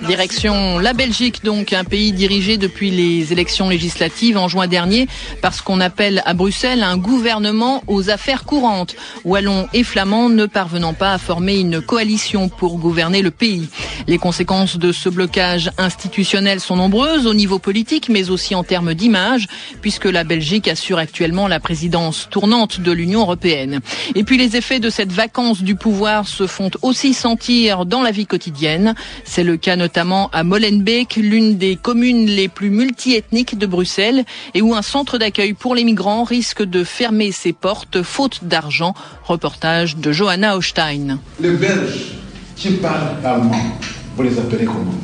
Direction 0.07 0.79
la 0.79 0.93
Belgique, 0.93 1.43
donc 1.43 1.73
un 1.73 1.83
pays 1.83 2.11
dirigé 2.11 2.57
depuis 2.57 2.91
les 2.91 3.31
élections 3.31 3.69
législatives 3.69 4.37
en 4.37 4.47
juin 4.47 4.67
dernier 4.67 5.07
par 5.41 5.53
ce 5.53 5.61
qu'on 5.61 5.79
appelle 5.79 6.21
à 6.25 6.33
Bruxelles 6.33 6.83
un 6.83 6.97
gouvernement 6.97 7.83
aux 7.87 8.09
affaires 8.09 8.45
courantes. 8.45 8.95
Wallons 9.23 9.67
et 9.73 9.83
Flamands 9.83 10.29
ne 10.29 10.45
parvenant 10.45 10.93
pas 10.93 11.13
à 11.13 11.17
former 11.17 11.59
une 11.59 11.81
coalition 11.81 12.49
pour 12.49 12.77
gouverner 12.77 13.21
le 13.21 13.31
pays. 13.31 13.67
Les 14.07 14.17
conséquences 14.17 14.77
de 14.77 14.91
ce 14.91 15.09
blocage 15.09 15.71
institutionnel 15.77 16.59
sont 16.59 16.75
nombreuses 16.75 17.27
au 17.27 17.33
niveau 17.33 17.59
politique, 17.59 18.09
mais 18.09 18.29
aussi 18.29 18.55
en 18.55 18.63
termes 18.63 18.93
d'image, 18.93 19.47
puisque 19.81 20.05
la 20.05 20.23
Belgique 20.23 20.67
assure 20.67 20.97
actuellement 20.97 21.47
la 21.47 21.59
présidence 21.59 22.27
tournante 22.29 22.79
de 22.79 22.91
l'Union 22.91 23.21
européenne. 23.21 23.81
Et 24.15 24.23
puis 24.23 24.37
les 24.37 24.55
effets 24.55 24.79
de 24.79 24.89
cette 24.89 25.11
vacance 25.11 25.61
du 25.61 25.75
pouvoir 25.75 26.27
se 26.27 26.47
font 26.47 26.71
aussi 26.81 27.13
sentir 27.13 27.85
dans 27.85 28.01
la 28.01 28.11
vie 28.11 28.25
quotidienne. 28.25 28.95
C'est 29.23 29.43
le 29.43 29.57
cas 29.57 29.74
notamment 29.75 30.29
à 30.33 30.43
Molenbeek, 30.43 31.15
l'une 31.17 31.57
des 31.57 31.75
communes 31.75 32.25
les 32.25 32.47
plus 32.47 32.69
multiethniques 32.69 33.57
de 33.57 33.65
Bruxelles, 33.65 34.23
et 34.53 34.61
où 34.61 34.73
un 34.75 34.81
centre 34.81 35.17
d'accueil 35.17 35.53
pour 35.53 35.75
les 35.75 35.83
migrants 35.83 36.23
risque 36.23 36.63
de 36.63 36.83
fermer 36.83 37.31
ses 37.31 37.53
portes 37.53 38.01
faute 38.03 38.43
d'argent. 38.43 38.93
Reportage 39.23 39.97
de 39.97 40.11
Johanna 40.11 40.57
Hochstein. 40.57 41.19
Les 41.39 41.51
Belges 41.51 42.13
qui 42.55 42.71
parlent 42.71 43.17
allemand, 43.23 43.77
vous 44.15 44.23
les 44.23 44.37
appelez 44.37 44.65
comment? 44.65 44.95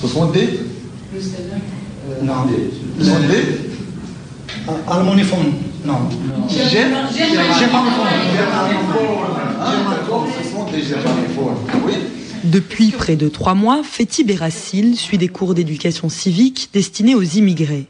Ce 0.00 0.06
sont 0.06 0.26
des 0.26 0.60
euh, 1.14 2.22
Non, 2.22 2.46
ce 2.98 3.04
sont 3.04 3.20
des 3.20 3.72
Almoniphone. 4.88 5.52
Non. 5.84 6.08
Germanophone. 6.48 7.12
Ce 10.38 10.50
sont 10.50 10.64
des 10.70 10.82
germanophones. 10.82 11.56
Oui? 11.84 11.94
Depuis 12.44 12.90
près 12.90 13.14
de 13.14 13.28
trois 13.28 13.54
mois, 13.54 13.82
Feti 13.84 14.24
Berassil 14.24 14.96
suit 14.96 15.16
des 15.16 15.28
cours 15.28 15.54
d'éducation 15.54 16.08
civique 16.08 16.70
destinés 16.72 17.14
aux 17.14 17.22
immigrés. 17.22 17.86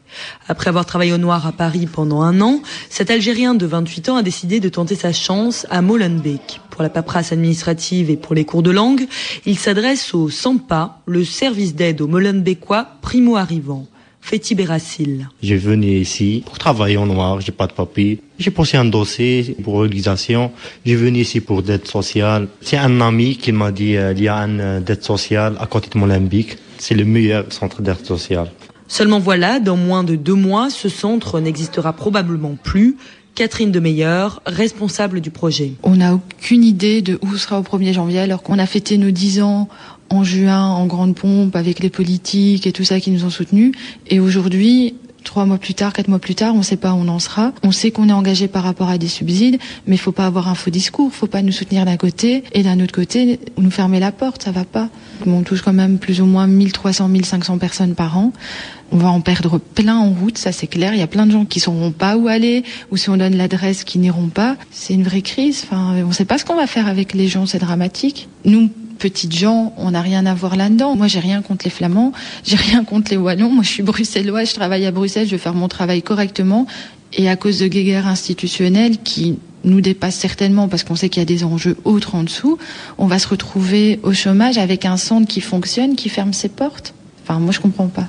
Après 0.47 0.69
avoir 0.69 0.85
travaillé 0.85 1.15
au 1.15 1.19
noir 1.19 1.47
à 1.47 1.53
Paris 1.53 1.89
pendant 1.91 2.21
un 2.21 2.39
an, 2.43 2.61
cet 2.91 3.11
Algérien 3.11 3.55
de 3.55 3.65
28 3.65 4.11
ans 4.11 4.17
a 4.17 4.23
décidé 4.23 4.61
de 4.61 4.69
tenter 4.69 4.95
sa 4.95 5.11
chance 5.11 5.67
à 5.71 5.81
Molenbeek. 5.81 6.61
Pour 6.69 6.83
la 6.83 6.91
paperasse 6.91 7.33
administrative 7.33 8.11
et 8.11 8.19
pour 8.19 8.35
les 8.35 8.45
cours 8.45 8.63
de 8.63 8.71
langue, 8.71 9.07
il 9.47 9.59
s'adresse 9.59 10.13
au 10.13 10.29
SAMPA, 10.29 11.01
le 11.07 11.25
service 11.25 11.75
d'aide 11.75 12.03
aux 12.03 12.07
Molenbeekois 12.07 12.89
primo-arrivants. 13.01 13.87
Féti 14.23 14.55
Berassil. 14.55 15.29
Je 15.43 15.55
venu 15.57 15.99
ici 15.99 16.45
pour 16.47 16.57
travailler 16.57 16.97
en 16.97 17.07
noir, 17.07 17.41
j'ai 17.41 17.51
pas 17.53 17.67
de 17.67 17.73
papier. 17.73 18.21
J'ai 18.39 18.53
posé 18.53 18.79
un 18.79 18.85
dossier 18.85 19.57
pour 19.63 19.81
l'organisation. 19.81 20.53
J'ai 20.87 20.95
venu 20.95 21.19
ici 21.19 21.41
pour 21.41 21.63
dette 21.63 21.89
sociale. 21.89 22.47
C'est 22.61 22.79
un 22.79 23.01
ami 23.01 23.37
qui 23.37 23.51
m'a 23.51 23.73
dit 23.73 23.97
euh, 23.97 24.13
il 24.17 24.23
y 24.23 24.29
a 24.29 24.37
une 24.37 24.61
euh, 24.61 24.81
dette 24.81 25.03
sociale 25.03 25.57
à 25.59 25.67
côté 25.67 25.91
de 25.93 25.99
Molenbeek. 25.99 26.57
C'est 26.79 26.95
le 26.95 27.05
meilleur 27.05 27.53
centre 27.53 27.83
d'aide 27.83 28.07
sociale. 28.07 28.51
Seulement 28.87 29.19
voilà, 29.19 29.59
dans 29.59 29.77
moins 29.77 30.05
de 30.05 30.15
deux 30.15 30.35
mois, 30.35 30.71
ce 30.71 30.89
centre 30.89 31.41
n'existera 31.41 31.93
probablement 31.93 32.57
plus. 32.63 32.97
Catherine 33.35 33.73
Demeyer, 33.73 34.29
responsable 34.45 35.23
du 35.23 35.31
projet. 35.31 35.73
On 35.83 35.97
n'a 35.97 36.15
aucune 36.15 36.63
idée 36.63 37.01
de 37.01 37.19
où 37.23 37.37
sera 37.37 37.59
au 37.59 37.63
1er 37.63 37.95
janvier 37.95 38.21
alors 38.21 38.43
qu'on 38.43 38.59
a 38.59 38.67
fêté 38.67 38.99
nos 38.99 39.11
10 39.11 39.41
ans 39.41 39.69
en 40.13 40.25
juin 40.25 40.67
en 40.67 40.87
grande 40.87 41.15
pompe 41.15 41.57
avec 41.57 41.81
les 41.81 41.91
politiques 41.91 42.67
et 42.67 42.73
tout 42.73 42.85
ça 42.85 43.01
qui 43.01 43.11
nous 43.11 43.25
ont 43.25 43.31
soutenus. 43.31 43.73
Et 44.09 44.21
aujourd'hui, 44.21 44.95
trois 45.23 45.47
mois 45.47 45.59
plus 45.59 45.75
tard, 45.75 45.93
quatre 45.93 46.09
mois 46.09 46.19
plus 46.19 46.35
tard, 46.35 46.55
on 46.55 46.59
ne 46.59 46.63
sait 46.63 46.77
pas 46.77 46.93
où 46.93 46.97
on 46.97 47.09
en 47.09 47.19
sera. 47.19 47.53
On 47.63 47.73
sait 47.73 47.91
qu'on 47.91 48.09
est 48.09 48.13
engagé 48.13 48.47
par 48.49 48.63
rapport 48.63 48.91
à 48.91 48.99
des 48.99 49.09
subsides, 49.09 49.59
mais 49.87 49.97
il 49.97 49.99
faut 49.99 50.13
pas 50.13 50.27
avoir 50.27 50.49
un 50.49 50.55
faux 50.55 50.71
discours. 50.71 51.11
Faut 51.13 51.27
pas 51.27 51.41
nous 51.41 51.53
soutenir 51.53 51.87
d'un 51.87 51.97
côté 51.97 52.45
et 52.53 52.63
d'un 52.63 52.79
autre 52.81 52.93
côté 52.93 53.41
nous 53.57 53.71
fermer 53.71 54.01
la 54.01 54.13
porte. 54.13 54.43
Ça 54.43 54.51
va 54.51 54.65
pas. 54.65 54.91
On 55.27 55.43
touche 55.43 55.63
quand 55.63 55.73
même 55.73 55.99
plus 55.99 56.21
ou 56.21 56.27
moins 56.27 56.47
1300, 56.47 57.09
1500 57.09 57.59
personnes 57.59 57.95
par 57.95 58.19
an. 58.19 58.33
On 58.91 58.99
va 58.99 59.09
en 59.09 59.23
perdre 59.23 59.59
plein 59.59 59.97
en 59.97 60.11
route, 60.11 60.37
ça 60.37 60.53
c'est 60.53 60.67
clair. 60.67 60.93
Il 60.93 60.99
y 60.99 61.03
a 61.03 61.07
plein 61.07 61.25
de 61.25 61.33
gens 61.33 61.47
qui 61.47 61.61
sauront 61.61 61.93
pas 61.93 62.19
où 62.19 62.29
aller, 62.29 62.63
ou 62.91 62.99
si 62.99 63.09
on 63.09 63.17
donne 63.17 63.37
l'adresse, 63.37 63.85
qui 63.85 63.99
n'iront 63.99 64.29
pas. 64.29 64.57
C'est 64.71 64.93
une 64.93 65.05
vraie 65.05 65.23
crise. 65.23 65.65
Enfin, 65.65 65.95
on 66.05 66.09
ne 66.09 66.13
sait 66.13 66.27
pas 66.27 66.37
ce 66.37 66.45
qu'on 66.45 66.57
va 66.57 66.67
faire 66.67 66.87
avec 66.89 67.15
les 67.15 67.27
gens. 67.27 67.47
C'est 67.47 67.59
dramatique. 67.59 68.29
Nous, 68.45 68.69
petites 69.03 69.37
gens, 69.37 69.75
on 69.79 69.91
n'a 69.91 70.01
rien 70.01 70.27
à 70.27 70.35
voir 70.35 70.55
là-dedans. 70.55 70.95
Moi, 70.95 71.09
j'ai 71.09 71.19
rien 71.19 71.43
contre 71.43 71.65
les 71.65 71.73
Flamands, 71.73 72.13
j'ai 72.45 72.55
rien 72.55 72.85
contre 72.85 73.11
les 73.11 73.17
Wallons. 73.17 73.51
Moi, 73.51 73.65
je 73.65 73.69
suis 73.69 73.83
bruxellois, 73.83 74.45
je 74.45 74.55
travaille 74.55 74.87
à 74.87 74.93
Bruxelles, 74.93 75.27
je 75.27 75.33
vais 75.33 75.39
faire 75.39 75.55
mon 75.55 75.67
travail 75.67 76.03
correctement. 76.03 76.69
Et 77.13 77.29
à 77.29 77.35
cause 77.35 77.59
de 77.59 77.67
guéguerres 77.67 78.07
institutionnelles 78.07 78.99
qui 79.03 79.41
nous 79.65 79.81
dépassent 79.81 80.15
certainement 80.15 80.69
parce 80.69 80.85
qu'on 80.85 80.95
sait 80.95 81.09
qu'il 81.09 81.21
y 81.21 81.23
a 81.23 81.27
des 81.27 81.43
enjeux 81.43 81.77
autres 81.85 82.15
en 82.15 82.23
dessous, 82.23 82.59
on 82.97 83.07
va 83.07 83.19
se 83.19 83.27
retrouver 83.27 83.99
au 84.05 84.13
chômage 84.13 84.57
avec 84.57 84.85
un 84.85 84.97
centre 84.97 85.27
qui 85.27 85.41
fonctionne, 85.41 85.97
qui 85.97 86.09
ferme 86.09 86.33
ses 86.33 86.49
portes. 86.49 86.95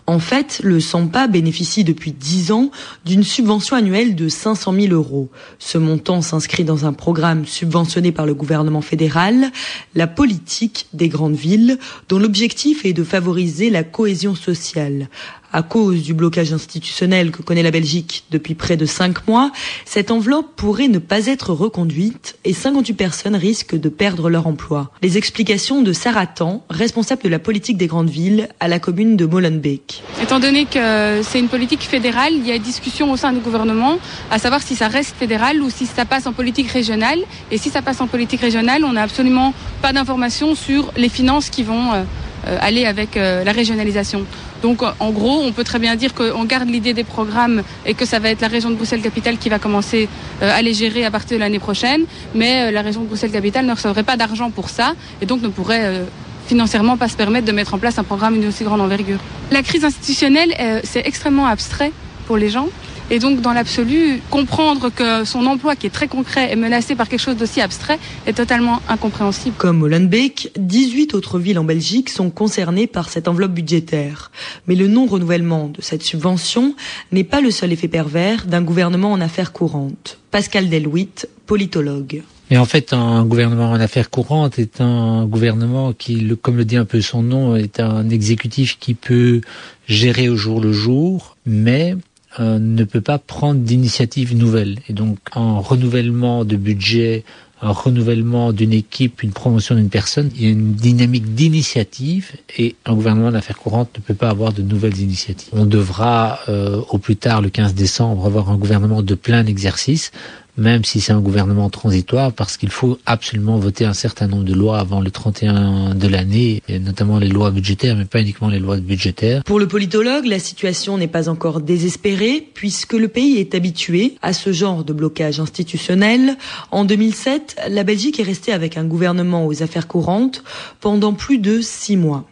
En 0.07 0.19
fait, 0.19 0.61
le 0.63 0.79
SAMPA 0.79 1.27
bénéficie 1.27 1.83
depuis 1.83 2.11
10 2.11 2.51
ans 2.51 2.71
d'une 3.05 3.23
subvention 3.23 3.75
annuelle 3.75 4.15
de 4.15 4.29
500 4.29 4.73
000 4.73 4.93
euros. 4.93 5.29
Ce 5.59 5.77
montant 5.77 6.21
s'inscrit 6.21 6.63
dans 6.63 6.85
un 6.85 6.93
programme 6.93 7.45
subventionné 7.45 8.11
par 8.11 8.25
le 8.25 8.33
gouvernement 8.33 8.81
fédéral, 8.81 9.51
la 9.95 10.07
politique 10.07 10.87
des 10.93 11.09
grandes 11.09 11.35
villes, 11.35 11.77
dont 12.09 12.19
l'objectif 12.19 12.85
est 12.85 12.93
de 12.93 13.03
favoriser 13.03 13.69
la 13.69 13.83
cohésion 13.83 14.35
sociale 14.35 15.09
à 15.53 15.63
cause 15.63 16.01
du 16.01 16.13
blocage 16.13 16.51
institutionnel 16.51 17.31
que 17.31 17.41
connaît 17.41 17.63
la 17.63 17.71
Belgique 17.71 18.25
depuis 18.31 18.55
près 18.55 18.75
de 18.75 18.85
cinq 18.85 19.27
mois, 19.27 19.51
cette 19.85 20.11
enveloppe 20.11 20.55
pourrait 20.55 20.87
ne 20.87 20.99
pas 20.99 21.27
être 21.27 21.53
reconduite 21.53 22.37
et 22.43 22.53
58 22.53 22.93
personnes 22.93 23.35
risquent 23.35 23.79
de 23.79 23.89
perdre 23.89 24.29
leur 24.29 24.47
emploi. 24.47 24.91
Les 25.01 25.17
explications 25.17 25.81
de 25.81 25.93
Sarah 25.93 26.27
Tan, 26.27 26.63
responsable 26.69 27.21
de 27.21 27.29
la 27.29 27.39
politique 27.39 27.77
des 27.77 27.87
grandes 27.87 28.09
villes 28.09 28.49
à 28.59 28.67
la 28.67 28.79
commune 28.79 29.15
de 29.15 29.25
Molenbeek. 29.25 30.03
Étant 30.21 30.39
donné 30.39 30.65
que 30.65 31.21
c'est 31.23 31.39
une 31.39 31.49
politique 31.49 31.81
fédérale, 31.81 32.33
il 32.33 32.47
y 32.47 32.51
a 32.51 32.57
discussion 32.57 33.11
au 33.11 33.17
sein 33.17 33.31
du 33.31 33.39
gouvernement 33.39 33.99
à 34.31 34.39
savoir 34.39 34.61
si 34.63 34.75
ça 34.75 34.87
reste 34.87 35.15
fédéral 35.15 35.61
ou 35.61 35.69
si 35.69 35.85
ça 35.85 36.05
passe 36.05 36.25
en 36.25 36.33
politique 36.33 36.71
régionale. 36.71 37.19
Et 37.51 37.57
si 37.57 37.69
ça 37.69 37.81
passe 37.81 38.01
en 38.01 38.07
politique 38.07 38.41
régionale, 38.41 38.83
on 38.83 38.93
n'a 38.93 39.03
absolument 39.03 39.53
pas 39.81 39.93
d'informations 39.93 40.55
sur 40.55 40.91
les 40.97 41.09
finances 41.09 41.49
qui 41.49 41.63
vont 41.63 41.93
euh, 41.93 42.03
euh, 42.47 42.57
aller 42.61 42.85
avec 42.85 43.15
euh, 43.15 43.43
la 43.43 43.51
régionalisation. 43.51 44.25
Donc 44.63 44.81
en 44.81 45.11
gros, 45.11 45.41
on 45.43 45.51
peut 45.51 45.63
très 45.63 45.77
bien 45.77 45.95
dire 45.95 46.13
qu'on 46.15 46.45
garde 46.45 46.69
l'idée 46.69 46.93
des 46.93 47.03
programmes 47.03 47.61
et 47.85 47.93
que 47.93 48.05
ça 48.05 48.17
va 48.19 48.29
être 48.29 48.41
la 48.41 48.47
région 48.47 48.71
de 48.71 48.75
Bruxelles-Capitale 48.75 49.37
qui 49.37 49.49
va 49.49 49.59
commencer 49.59 50.09
euh, 50.41 50.49
à 50.51 50.61
les 50.61 50.73
gérer 50.73 51.05
à 51.05 51.11
partir 51.11 51.37
de 51.37 51.41
l'année 51.43 51.59
prochaine, 51.59 52.05
mais 52.33 52.71
la 52.71 52.81
région 52.81 53.01
de 53.01 53.07
Bruxelles-Capitale 53.07 53.65
ne 53.65 53.73
recevrait 53.73 54.03
pas 54.03 54.17
d'argent 54.17 54.49
pour 54.49 54.69
ça 54.69 54.95
et 55.21 55.25
donc 55.25 55.41
ne 55.41 55.49
pourrait 55.49 56.01
financièrement 56.47 56.97
pas 56.97 57.09
se 57.09 57.15
permettre 57.15 57.45
de 57.45 57.51
mettre 57.51 57.73
en 57.73 57.77
place 57.77 57.99
un 57.99 58.03
programme 58.03 58.39
d'une 58.39 58.49
aussi 58.49 58.63
grande 58.63 58.81
envergure. 58.81 59.19
La 59.51 59.63
crise 59.63 59.83
institutionnelle, 59.83 60.53
c'est 60.83 61.05
extrêmement 61.05 61.45
abstrait 61.45 61.91
pour 62.25 62.37
les 62.37 62.49
gens. 62.49 62.67
Et 63.09 63.19
donc, 63.19 63.41
dans 63.41 63.53
l'absolu, 63.53 64.21
comprendre 64.29 64.89
que 64.89 65.25
son 65.25 65.45
emploi, 65.45 65.75
qui 65.75 65.87
est 65.87 65.91
très 65.91 66.07
concret, 66.07 66.51
est 66.51 66.55
menacé 66.55 66.95
par 66.95 67.09
quelque 67.09 67.19
chose 67.19 67.35
d'aussi 67.35 67.61
abstrait, 67.61 67.99
est 68.25 68.33
totalement 68.33 68.81
incompréhensible. 68.87 69.55
Comme 69.57 69.79
Molenbeek, 69.79 70.51
18 70.57 71.13
autres 71.13 71.37
villes 71.37 71.59
en 71.59 71.63
Belgique 71.63 72.09
sont 72.09 72.29
concernées 72.29 72.87
par 72.87 73.09
cette 73.09 73.27
enveloppe 73.27 73.51
budgétaire. 73.53 74.31
Mais 74.67 74.75
le 74.75 74.87
non-renouvellement 74.87 75.67
de 75.67 75.81
cette 75.81 76.03
subvention 76.03 76.75
n'est 77.11 77.23
pas 77.23 77.41
le 77.41 77.51
seul 77.51 77.71
effet 77.73 77.87
pervers 77.87 78.45
d'un 78.45 78.61
gouvernement 78.61 79.11
en 79.11 79.21
affaires 79.21 79.51
courantes. 79.51 80.19
Pascal 80.31 80.69
Deluit, 80.69 81.27
politologue. 81.45 82.23
Mais 82.49 82.57
en 82.57 82.65
fait, 82.65 82.93
un 82.93 83.25
gouvernement 83.25 83.71
en 83.71 83.79
affaires 83.79 84.09
courantes 84.09 84.59
est 84.59 84.81
un 84.81 85.25
gouvernement 85.25 85.93
qui, 85.93 86.35
comme 86.41 86.57
le 86.57 86.65
dit 86.65 86.77
un 86.77 86.85
peu 86.85 87.01
son 87.01 87.21
nom, 87.21 87.55
est 87.55 87.79
un 87.79 88.09
exécutif 88.09 88.77
qui 88.79 88.93
peut 88.93 89.41
gérer 89.87 90.29
au 90.29 90.35
jour 90.35 90.61
le 90.61 90.71
jour, 90.71 91.35
mais 91.45 91.95
euh, 92.39 92.59
ne 92.59 92.83
peut 92.83 93.01
pas 93.01 93.19
prendre 93.19 93.61
d'initiative 93.61 94.35
nouvelle. 94.35 94.79
Et 94.89 94.93
donc, 94.93 95.17
en 95.33 95.61
renouvellement 95.61 96.45
de 96.45 96.55
budget, 96.55 97.23
un 97.63 97.71
renouvellement 97.71 98.51
d'une 98.51 98.73
équipe, 98.73 99.23
une 99.23 99.31
promotion 99.31 99.75
d'une 99.75 99.89
personne, 99.89 100.29
il 100.35 100.43
y 100.43 100.47
a 100.47 100.49
une 100.49 100.73
dynamique 100.73 101.33
d'initiative 101.33 102.31
et 102.57 102.75
un 102.85 102.93
gouvernement 102.93 103.31
d'affaires 103.31 103.57
courantes 103.57 103.89
ne 103.95 104.01
peut 104.01 104.13
pas 104.13 104.29
avoir 104.29 104.51
de 104.51 104.61
nouvelles 104.61 104.99
initiatives. 104.99 105.49
On 105.53 105.65
devra, 105.65 106.39
euh, 106.49 106.81
au 106.89 106.97
plus 106.97 107.15
tard, 107.15 107.41
le 107.41 107.49
15 107.49 107.73
décembre, 107.73 108.25
avoir 108.25 108.49
un 108.49 108.57
gouvernement 108.57 109.01
de 109.01 109.15
plein 109.15 109.45
exercice 109.45 110.11
même 110.57 110.83
si 110.85 111.01
c'est 111.01 111.13
un 111.13 111.19
gouvernement 111.19 111.69
transitoire, 111.69 112.31
parce 112.31 112.57
qu'il 112.57 112.69
faut 112.69 112.99
absolument 113.05 113.57
voter 113.57 113.85
un 113.85 113.93
certain 113.93 114.27
nombre 114.27 114.43
de 114.43 114.53
lois 114.53 114.79
avant 114.79 115.01
le 115.01 115.11
31 115.11 115.95
de 115.95 116.07
l'année, 116.07 116.61
et 116.67 116.79
notamment 116.79 117.17
les 117.17 117.27
lois 117.27 117.51
budgétaires, 117.51 117.95
mais 117.95 118.05
pas 118.05 118.21
uniquement 118.21 118.49
les 118.49 118.59
lois 118.59 118.77
budgétaires. 118.77 119.43
Pour 119.43 119.59
le 119.59 119.67
politologue, 119.67 120.25
la 120.25 120.39
situation 120.39 120.97
n'est 120.97 121.07
pas 121.07 121.29
encore 121.29 121.61
désespérée, 121.61 122.47
puisque 122.53 122.93
le 122.93 123.07
pays 123.07 123.37
est 123.37 123.55
habitué 123.55 124.15
à 124.21 124.33
ce 124.33 124.51
genre 124.51 124.83
de 124.83 124.93
blocage 124.93 125.39
institutionnel. 125.39 126.37
En 126.71 126.85
2007, 126.85 127.57
la 127.69 127.83
Belgique 127.83 128.19
est 128.19 128.23
restée 128.23 128.51
avec 128.51 128.77
un 128.77 128.85
gouvernement 128.85 129.45
aux 129.47 129.63
affaires 129.63 129.87
courantes 129.87 130.43
pendant 130.79 131.13
plus 131.13 131.39
de 131.39 131.61
six 131.61 131.97
mois. 131.97 132.25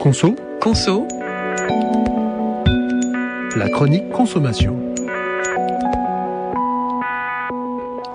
Conso. 0.00 0.34
Conso. 0.60 1.06
La 3.56 3.68
chronique 3.68 4.08
consommation. 4.10 4.89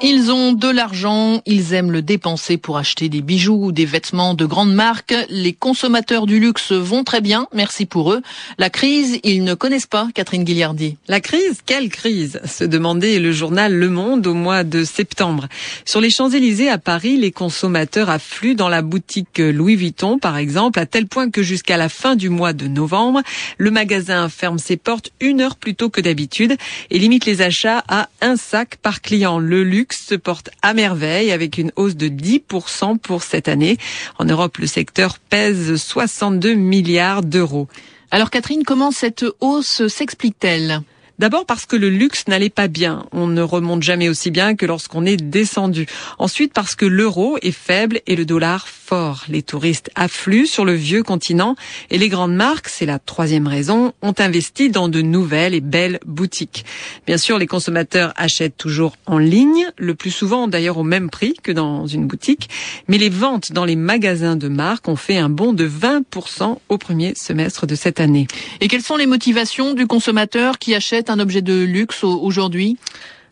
Ils 0.07 0.31
ont 0.31 0.53
de 0.53 0.69
l'argent, 0.69 1.41
ils 1.47 1.73
aiment 1.73 1.91
le 1.91 2.03
dépenser 2.03 2.57
pour 2.57 2.77
acheter 2.77 3.09
des 3.09 3.21
bijoux 3.21 3.57
ou 3.59 3.71
des 3.71 3.85
vêtements 3.85 4.35
de 4.35 4.45
grandes 4.45 4.71
marques. 4.71 5.15
Les 5.29 5.51
consommateurs 5.51 6.27
du 6.27 6.39
luxe 6.39 6.73
vont 6.73 7.03
très 7.03 7.21
bien, 7.21 7.47
merci 7.55 7.87
pour 7.87 8.13
eux. 8.13 8.21
La 8.59 8.69
crise, 8.69 9.19
ils 9.23 9.43
ne 9.43 9.55
connaissent 9.55 9.87
pas, 9.87 10.07
Catherine 10.13 10.43
Guillardi. 10.43 10.97
La 11.07 11.21
crise 11.21 11.61
Quelle 11.65 11.89
crise? 11.89 12.39
se 12.45 12.63
demandait 12.63 13.17
le 13.17 13.31
journal 13.31 13.73
Le 13.73 13.89
Monde 13.89 14.27
au 14.27 14.35
mois 14.35 14.63
de 14.63 14.83
septembre. 14.83 15.47
Sur 15.85 16.01
les 16.01 16.11
Champs-Élysées 16.11 16.69
à 16.69 16.77
Paris, 16.77 17.17
les 17.17 17.31
consommateurs 17.31 18.11
affluent 18.11 18.53
dans 18.53 18.69
la 18.69 18.83
boutique 18.83 19.39
Louis 19.39 19.75
Vuitton, 19.75 20.19
par 20.19 20.37
exemple, 20.37 20.77
à 20.77 20.85
tel 20.85 21.07
point 21.07 21.31
que 21.31 21.41
jusqu'à 21.41 21.77
la 21.77 21.89
fin 21.89 22.15
du 22.15 22.29
mois 22.29 22.53
de 22.53 22.67
novembre, 22.67 23.23
le 23.57 23.71
magasin 23.71 24.29
ferme 24.29 24.59
ses 24.59 24.77
portes 24.77 25.09
une 25.19 25.41
heure 25.41 25.55
plus 25.55 25.73
tôt 25.73 25.89
que 25.89 25.99
d'habitude 25.99 26.57
et 26.91 26.99
limite 26.99 27.25
les 27.25 27.41
achats 27.41 27.83
à 27.87 28.09
un 28.21 28.35
sac 28.35 28.75
par 28.75 29.01
client. 29.01 29.39
Le 29.39 29.63
luxe 29.63 29.94
se 29.97 30.15
porte 30.15 30.49
à 30.61 30.73
merveille 30.73 31.31
avec 31.31 31.57
une 31.57 31.71
hausse 31.75 31.95
de 31.95 32.07
10% 32.07 32.97
pour 32.99 33.23
cette 33.23 33.47
année. 33.47 33.77
En 34.19 34.25
Europe, 34.25 34.57
le 34.57 34.67
secteur 34.67 35.19
pèse 35.19 35.75
62 35.75 36.53
milliards 36.53 37.21
d'euros. 37.23 37.67
Alors 38.11 38.29
Catherine, 38.29 38.63
comment 38.63 38.91
cette 38.91 39.25
hausse 39.41 39.87
s'explique-t-elle? 39.87 40.81
D'abord 41.17 41.45
parce 41.45 41.65
que 41.65 41.77
le 41.77 41.89
luxe 41.89 42.27
n'allait 42.27 42.49
pas 42.49 42.67
bien. 42.67 43.05
On 43.13 43.27
ne 43.27 43.41
remonte 43.41 43.83
jamais 43.83 44.09
aussi 44.09 44.31
bien 44.31 44.55
que 44.55 44.65
lorsqu'on 44.65 45.05
est 45.05 45.15
descendu. 45.15 45.85
Ensuite 46.19 46.53
parce 46.53 46.75
que 46.75 46.85
l'euro 46.85 47.37
est 47.41 47.51
faible 47.51 48.01
et 48.05 48.17
le 48.17 48.25
dollar 48.25 48.67
fort. 48.67 49.23
Les 49.29 49.41
touristes 49.41 49.89
affluent 49.95 50.45
sur 50.45 50.65
le 50.65 50.73
vieux 50.73 51.03
continent 51.03 51.55
et 51.89 51.97
les 51.97 52.09
grandes 52.09 52.35
marques, 52.35 52.67
c'est 52.67 52.85
la 52.85 52.99
troisième 52.99 53.47
raison, 53.47 53.93
ont 54.01 54.13
investi 54.17 54.69
dans 54.69 54.89
de 54.89 55.01
nouvelles 55.01 55.53
et 55.53 55.61
belles 55.61 55.99
boutiques. 56.05 56.65
Bien 57.07 57.17
sûr, 57.17 57.37
les 57.37 57.47
consommateurs 57.47 58.13
achètent 58.17 58.57
toujours 58.57 58.95
en 59.05 59.17
ligne, 59.17 59.67
le 59.77 59.95
plus 59.95 60.11
souvent 60.11 60.47
d'ailleurs 60.47 60.77
au 60.77 60.83
même 60.83 61.09
prix 61.09 61.33
que 61.41 61.51
dans 61.51 61.87
une 61.87 62.07
boutique, 62.07 62.49
mais 62.87 62.97
les 62.97 63.09
ventes 63.09 63.53
dans 63.53 63.65
les 63.65 63.75
magasins 63.75 64.35
de 64.35 64.49
marques 64.49 64.87
ont 64.87 64.95
fait 64.95 65.17
un 65.17 65.29
bond 65.29 65.53
de 65.53 65.67
20% 65.67 66.57
au 66.69 66.77
premier 66.77 67.13
semestre 67.15 67.65
de 67.65 67.75
cette 67.75 67.99
année. 67.99 68.27
Et 68.61 68.67
quelles 68.67 68.81
sont 68.83 68.97
les 68.97 69.07
motivations 69.07 69.73
du 69.73 69.87
consommateur 69.87 70.59
qui 70.59 70.75
achète 70.75 71.04
un 71.09 71.19
objet 71.19 71.41
de 71.41 71.63
luxe 71.63 72.03
aujourd'hui? 72.03 72.77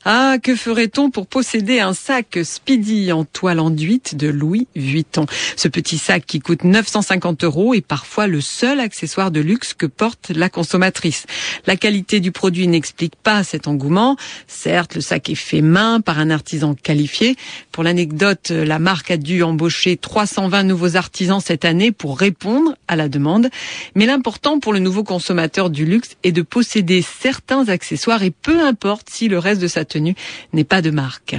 Ah, 0.06 0.36
que 0.44 0.54
ferait-on 0.54 1.10
pour 1.12 1.28
posséder 1.28 1.80
un 1.80 1.94
sac 1.94 2.38
Speedy 2.44 3.14
en 3.14 3.24
toile 3.24 3.62
enduite 3.62 4.16
de 4.18 4.28
Louis 4.28 4.68
Vuitton? 4.76 5.28
Ce 5.56 5.70
petit 5.70 5.98
sac 5.98 6.26
qui 6.26 6.42
coûte 6.42 6.66
950 6.66 7.46
euros 7.46 7.74
est 7.74 7.80
parfois 7.80 8.28
le 8.28 8.42
seul 8.42 8.82
accessoire 8.82 9.32
de 9.32 9.40
luxe 9.40 9.74
que 9.74 9.86
porte 9.86 10.32
la 10.36 10.50
consommatrice. 10.50 11.26
La 11.68 11.78
qualité 11.78 12.20
du 12.20 12.34
produit 12.34 12.68
n'explique 12.68 13.16
pas 13.16 13.46
cet 13.46 13.66
engouement. 13.70 14.18
Certes, 14.46 14.96
le 14.96 15.00
sac 15.02 15.30
est 15.30 15.36
fait 15.36 15.62
main 15.62 16.02
par 16.02 16.20
un 16.20 16.32
artisan 16.32 16.74
qualifié. 16.76 17.38
Pour 17.72 17.86
l'anecdote, 17.86 18.50
la 18.50 18.80
marque 18.80 19.10
a 19.10 19.16
dû 19.16 19.42
embaucher 19.42 19.96
320 19.96 20.64
nouveaux 20.64 20.98
artisans 20.98 21.40
cette 21.40 21.64
année 21.64 21.94
pour 21.94 22.20
répondre 22.20 22.76
à 22.90 22.98
la 22.98 23.08
demande. 23.08 23.50
Mais 23.96 24.06
l'important 24.06 24.60
pour 24.60 24.74
le 24.74 24.80
nouveau 24.80 25.06
consommateur 25.06 25.70
du 25.70 25.86
luxe 25.86 26.18
est 26.24 26.34
de 26.34 26.42
posséder 26.42 27.02
certains 27.02 27.70
accessoires 27.70 28.24
et 28.24 28.32
peu 28.32 28.60
importe 28.60 29.10
si 29.10 29.30
le 29.30 29.40
reste 29.40 29.62
de 29.62 29.68
sa 29.68 29.86
n'est 29.98 30.64
pas 30.64 30.82
de 30.82 30.92
marque. 30.92 31.36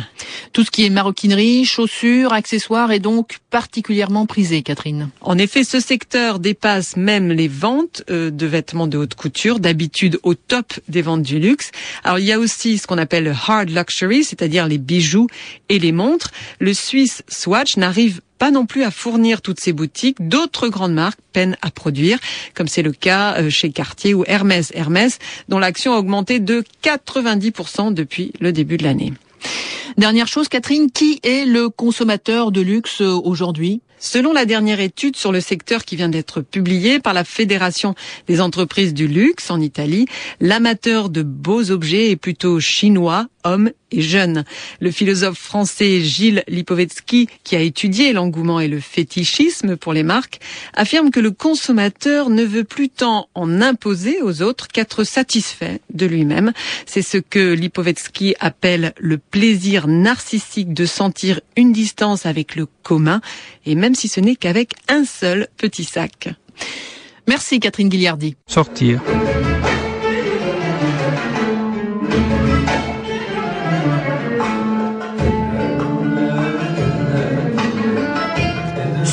Tout 0.53 0.65
ce 0.65 0.71
qui 0.71 0.85
est 0.85 0.91
maroquinerie, 0.91 1.65
chaussures, 1.65 2.33
accessoires 2.33 2.93
est 2.93 3.01
donc 3.01 3.39
particulièrement 3.51 4.27
prisé, 4.27 4.63
Catherine. 4.63 5.11
En 5.21 5.39
effet, 5.39 5.65
ce 5.65 5.81
secteur 5.81 6.39
dépasse 6.39 6.97
même 6.97 7.31
les 7.31 7.49
ventes 7.49 8.03
euh, 8.11 8.31
de 8.31 8.47
vêtements 8.47 8.87
de 8.87 8.99
haute 8.99 9.15
couture, 9.15 9.61
d'habitude 9.61 10.19
au 10.23 10.35
top 10.35 10.75
des 10.89 11.03
ventes 11.03 11.23
du 11.23 11.39
luxe. 11.39 11.71
Alors 12.03 12.19
il 12.19 12.25
y 12.25 12.33
a 12.33 12.39
aussi 12.39 12.79
ce 12.79 12.87
qu'on 12.87 12.99
appelle 12.99 13.25
le 13.25 13.33
hard 13.33 13.71
luxury, 13.71 14.25
c'est-à-dire 14.25 14.67
les 14.67 14.79
bijoux 14.79 15.29
et 15.69 15.79
les 15.79 15.93
montres. 15.93 16.31
Le 16.59 16.75
Suisse 16.75 17.23
Swatch 17.29 17.77
n'arrive 17.77 18.21
pas 18.45 18.51
non 18.51 18.67
plus 18.67 18.83
à 18.83 18.91
fournir 18.91 19.41
toutes 19.41 19.59
ces 19.59 19.73
boutiques. 19.73 20.19
D'autres 20.21 20.69
grandes 20.69 20.93
marques 20.93 21.19
peinent 21.33 21.57
à 21.63 21.71
produire, 21.71 22.19
comme 22.53 22.69
c'est 22.69 22.83
le 22.83 22.93
cas 22.93 23.37
euh, 23.39 23.49
chez 23.49 23.71
Cartier 23.71 24.13
ou 24.13 24.23
Hermès. 24.27 24.71
Hermès, 24.75 25.19
dont 25.49 25.59
l'action 25.59 25.95
a 25.95 25.97
augmenté 25.97 26.41
de 26.41 26.63
90% 26.83 27.95
depuis 27.95 28.35
le 28.41 28.53
début 28.53 28.77
de 28.77 28.85
l'année. 28.85 29.15
Dernière 29.97 30.29
chose, 30.29 30.49
Catherine, 30.49 30.91
qui 30.91 31.21
est 31.23 31.47
le 31.47 31.71
consommateur 31.71 32.53
de 32.53 32.61
luxe 32.61 33.01
euh, 33.01 33.19
aujourd'hui? 33.25 33.81
Selon 33.99 34.35
la 34.35 34.45
dernière 34.45 34.81
étude 34.81 35.17
sur 35.17 35.33
le 35.33 35.41
secteur 35.41 35.87
qui 35.87 35.97
vient 35.97 36.11
d'être 36.11 36.43
publiée 36.43 37.01
par 37.01 37.15
la 37.15 37.25
Fédération 37.25 37.95
des 38.27 38.43
entreprises 38.43 38.93
du 38.93 39.09
luxe 39.09 39.51
en 39.51 39.59
Italie, 39.59 40.05
l'amateur 40.39 41.09
de 41.09 41.23
beaux 41.23 41.71
objets 41.71 42.11
est 42.11 42.17
plutôt 42.17 42.61
chinois, 42.61 43.27
homme 43.45 43.71
et 43.91 44.03
jeune. 44.03 44.45
Le 44.81 44.91
philosophe 44.91 45.39
français 45.39 46.01
Gilles 46.01 46.43
Lipovetsky, 46.49 47.29
qui 47.45 47.57
a 47.57 47.61
étudié 47.61 48.13
l'engouement 48.13 48.61
et 48.61 48.69
le 48.69 48.81
fétichisme 48.81 49.77
pour 49.77 49.93
les 49.93 50.03
marques, 50.03 50.41
affirme 50.75 51.11
que 51.11 51.21
le 51.21 51.31
consommateur 51.31 52.31
ne 52.31 52.45
veut 52.45 52.65
plus 52.65 52.89
tant 52.89 53.29
en 53.35 53.61
imposer 53.61 54.23
aux 54.23 54.43
autres 54.43 54.69
qu'être 54.69 55.05
satisfait 55.05 55.81
de 55.93 56.07
lui-même. 56.07 56.53
C'est 56.87 57.03
ce 57.03 57.19
que 57.19 57.53
Lipovetsky 57.53 58.35
appelle 58.41 58.95
le 58.99 59.19
plaisir 59.19 59.87
narcissique 59.87 60.75
de 60.75 60.87
sentir 60.87 61.41
une 61.57 61.73
distance 61.73 62.27
avec 62.27 62.57
le 62.57 62.67
commun, 62.83 63.21
et 63.67 63.75
même 63.75 63.95
si 63.95 64.09
ce 64.09 64.21
n'est 64.21 64.37
qu'avec 64.37 64.73
un 64.89 65.05
seul 65.05 65.49
petit 65.57 65.85
sac. 65.85 66.29
Merci 67.27 67.61
Catherine 67.61 67.89
Guilliardi. 67.89 68.37
Sortir. 68.47 69.01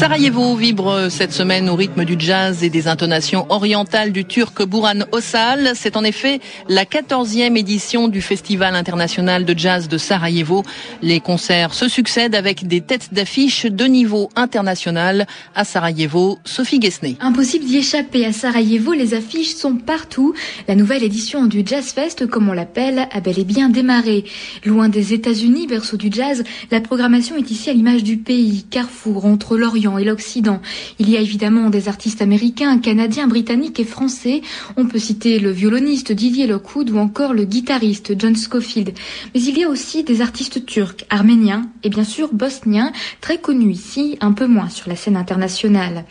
Sarajevo 0.01 0.55
vibre 0.55 1.09
cette 1.11 1.31
semaine 1.31 1.69
au 1.69 1.75
rythme 1.75 2.05
du 2.05 2.15
jazz 2.17 2.63
et 2.63 2.71
des 2.71 2.87
intonations 2.87 3.45
orientales 3.49 4.11
du 4.11 4.25
turc 4.25 4.65
Buran 4.67 5.01
Osal. 5.11 5.73
C'est 5.75 5.95
en 5.95 6.03
effet 6.03 6.39
la 6.67 6.85
quatorzième 6.85 7.55
édition 7.55 8.07
du 8.07 8.19
Festival 8.19 8.75
international 8.75 9.45
de 9.45 9.55
jazz 9.55 9.87
de 9.87 9.99
Sarajevo. 9.99 10.63
Les 11.03 11.19
concerts 11.19 11.75
se 11.75 11.87
succèdent 11.87 12.33
avec 12.33 12.65
des 12.65 12.81
têtes 12.81 13.13
d'affiche 13.13 13.67
de 13.67 13.85
niveau 13.85 14.29
international. 14.35 15.27
À 15.53 15.65
Sarajevo, 15.65 16.39
Sophie 16.45 16.79
Guesnay. 16.79 17.17
Impossible 17.19 17.65
d'y 17.65 17.77
échapper. 17.77 18.25
À 18.25 18.33
Sarajevo, 18.33 18.93
les 18.93 19.13
affiches 19.13 19.53
sont 19.53 19.75
partout. 19.75 20.33
La 20.67 20.73
nouvelle 20.73 21.03
édition 21.03 21.45
du 21.45 21.61
Jazz 21.63 21.91
Fest, 21.91 22.25
comme 22.25 22.49
on 22.49 22.53
l'appelle, 22.53 23.07
a 23.11 23.19
bel 23.19 23.37
et 23.37 23.43
bien 23.43 23.69
démarré. 23.69 24.25
Loin 24.65 24.89
des 24.89 25.13
États-Unis, 25.13 25.67
berceau 25.67 25.97
du 25.97 26.09
jazz, 26.11 26.43
la 26.71 26.81
programmation 26.81 27.35
est 27.35 27.51
ici 27.51 27.69
à 27.69 27.73
l'image 27.73 28.03
du 28.03 28.17
pays, 28.17 28.65
carrefour 28.67 29.25
entre 29.25 29.57
l'Orient 29.57 29.90
et 29.97 30.03
l'Occident. 30.03 30.61
Il 30.99 31.09
y 31.09 31.17
a 31.17 31.19
évidemment 31.19 31.69
des 31.69 31.87
artistes 31.87 32.21
américains, 32.21 32.77
canadiens, 32.79 33.27
britanniques 33.27 33.79
et 33.79 33.85
français. 33.85 34.41
On 34.77 34.85
peut 34.85 34.99
citer 34.99 35.39
le 35.39 35.51
violoniste 35.51 36.11
Didier 36.11 36.47
Lockwood 36.47 36.89
ou 36.89 36.97
encore 36.97 37.33
le 37.33 37.45
guitariste 37.45 38.19
John 38.19 38.35
Scofield. 38.35 38.93
Mais 39.33 39.41
il 39.41 39.57
y 39.57 39.63
a 39.63 39.69
aussi 39.69 40.03
des 40.03 40.21
artistes 40.21 40.65
turcs, 40.65 41.05
arméniens 41.09 41.67
et 41.83 41.89
bien 41.89 42.03
sûr 42.03 42.33
bosniens, 42.33 42.91
très 43.21 43.37
connus 43.37 43.71
ici, 43.71 44.17
un 44.21 44.31
peu 44.31 44.47
moins 44.47 44.69
sur 44.69 44.89
la 44.89 44.95
scène 44.95 45.17
internationale. 45.17 46.05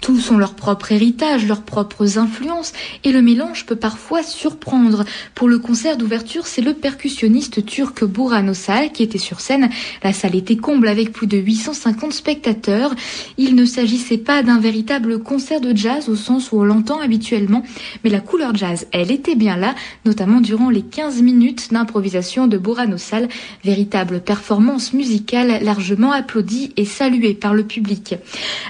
Tous 0.00 0.30
ont 0.30 0.38
leur 0.38 0.54
propre 0.54 0.92
héritage, 0.92 1.46
leurs 1.46 1.62
propres 1.62 2.18
influences 2.18 2.72
et 3.04 3.12
le 3.12 3.22
mélange 3.22 3.66
peut 3.66 3.76
parfois 3.76 4.22
surprendre. 4.22 5.04
Pour 5.34 5.48
le 5.48 5.58
concert 5.58 5.96
d'ouverture, 5.96 6.46
c'est 6.46 6.62
le 6.62 6.74
percussionniste 6.74 7.64
turc 7.64 8.04
Buran 8.04 8.48
Osal 8.48 8.92
qui 8.92 9.02
était 9.02 9.18
sur 9.18 9.40
scène. 9.40 9.70
La 10.02 10.12
salle 10.12 10.34
était 10.34 10.56
comble 10.56 10.88
avec 10.88 11.12
plus 11.12 11.26
de 11.26 11.38
850 11.38 12.12
spectateurs. 12.12 12.94
Il 13.38 13.54
ne 13.54 13.64
s'agissait 13.64 14.18
pas 14.18 14.42
d'un 14.42 14.58
véritable 14.58 15.22
concert 15.22 15.60
de 15.60 15.76
jazz 15.76 16.08
au 16.08 16.16
sens 16.16 16.52
où 16.52 16.60
on 16.60 16.64
l'entend 16.64 17.00
habituellement, 17.00 17.62
mais 18.02 18.10
la 18.10 18.20
couleur 18.20 18.54
jazz, 18.54 18.86
elle 18.92 19.10
était 19.10 19.34
bien 19.34 19.56
là, 19.56 19.74
notamment 20.04 20.40
durant 20.40 20.70
les 20.70 20.82
15 20.82 21.22
minutes 21.22 21.72
d'improvisation 21.72 22.46
de 22.46 22.58
Burano 22.58 22.98
Sal, 22.98 23.28
véritable 23.64 24.20
performance 24.20 24.92
musicale 24.92 25.62
largement 25.62 26.12
applaudie 26.12 26.72
et 26.76 26.84
saluée 26.84 27.34
par 27.34 27.54
le 27.54 27.64
public. 27.64 28.14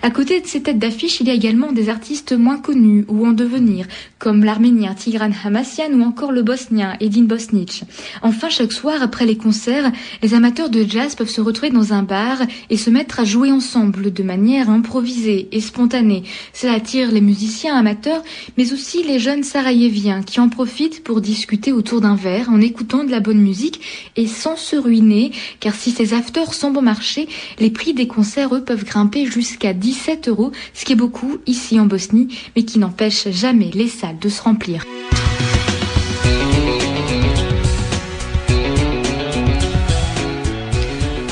À 0.02 0.10
côté 0.10 0.40
de 0.40 0.46
ces 0.46 0.62
têtes 0.62 0.78
d'affiche, 0.78 1.20
il 1.20 1.28
y 1.28 1.30
a 1.30 1.34
également 1.34 1.72
des 1.72 1.88
artistes 1.88 2.32
moins 2.32 2.58
connus 2.58 3.04
ou 3.08 3.26
en 3.26 3.32
devenir, 3.32 3.86
comme 4.18 4.44
l'arménien 4.44 4.94
Tigran 4.94 5.30
Hamassian 5.44 5.92
ou 5.92 6.02
encore 6.02 6.32
le 6.32 6.42
bosnien 6.42 6.96
Edin 7.00 7.24
Bosnic. 7.24 7.84
Enfin, 8.22 8.48
chaque 8.48 8.72
soir, 8.72 9.02
après 9.02 9.26
les 9.26 9.36
concerts, 9.36 9.92
les 10.22 10.32
amateurs 10.32 10.70
de 10.70 10.84
jazz 10.84 11.14
peuvent 11.14 11.28
se 11.28 11.42
retrouver 11.42 11.70
dans 11.70 11.92
un 11.92 12.02
bar 12.02 12.38
et 12.70 12.76
se 12.78 12.88
mettre 12.88 13.20
à 13.20 13.24
jouer 13.24 13.52
ensemble 13.52 14.12
de 14.12 14.22
manière 14.22 14.70
improvisée 14.70 15.48
et 15.52 15.60
spontanée. 15.60 16.22
Cela 16.54 16.72
attire 16.72 17.12
les 17.12 17.20
musiciens 17.20 17.76
amateurs, 17.76 18.22
mais 18.56 18.72
aussi 18.72 19.02
les 19.02 19.18
jeunes 19.18 19.42
sarajeviens 19.42 20.22
qui 20.22 20.40
en 20.40 20.48
profitent 20.48 21.04
pour 21.04 21.20
discuter 21.20 21.72
autour 21.72 22.00
d'un 22.00 22.16
verre 22.16 22.48
en 22.48 22.60
écoutant 22.60 23.04
de 23.04 23.10
la 23.10 23.20
bonne 23.20 23.40
musique 23.40 23.80
et 24.16 24.26
sans 24.26 24.56
se 24.56 24.76
ruiner, 24.76 25.30
car 25.60 25.74
si 25.74 25.90
ces 25.90 26.14
afters 26.14 26.54
sont 26.54 26.70
bon 26.70 26.82
marché, 26.82 27.28
les 27.58 27.70
prix 27.70 27.92
des 27.92 28.06
concerts, 28.06 28.54
eux, 28.54 28.64
peuvent 28.64 28.84
grimper 28.84 29.26
jusqu'à 29.26 29.74
17 29.74 30.28
euros, 30.28 30.52
ce 30.72 30.84
qui 30.86 30.92
est 30.92 30.96
beaucoup 30.96 31.36
ici 31.46 31.78
en 31.78 31.86
Bosnie, 31.86 32.28
mais 32.54 32.62
qui 32.62 32.78
n'empêche 32.78 33.28
jamais 33.30 33.70
les 33.74 33.88
salles 33.88 34.05
de 34.12 34.28
se 34.28 34.42
remplir. 34.42 34.84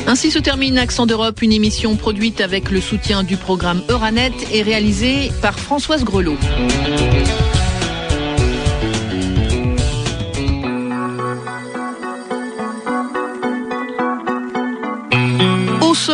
Ainsi 0.06 0.30
se 0.30 0.38
termine 0.38 0.78
Accent 0.78 1.06
d'Europe, 1.06 1.42
une 1.42 1.52
émission 1.52 1.96
produite 1.96 2.40
avec 2.40 2.70
le 2.70 2.80
soutien 2.80 3.22
du 3.22 3.36
programme 3.36 3.82
Euranet 3.88 4.32
et 4.52 4.62
réalisée 4.62 5.32
par 5.40 5.58
Françoise 5.58 6.04
Grelot. 6.04 6.36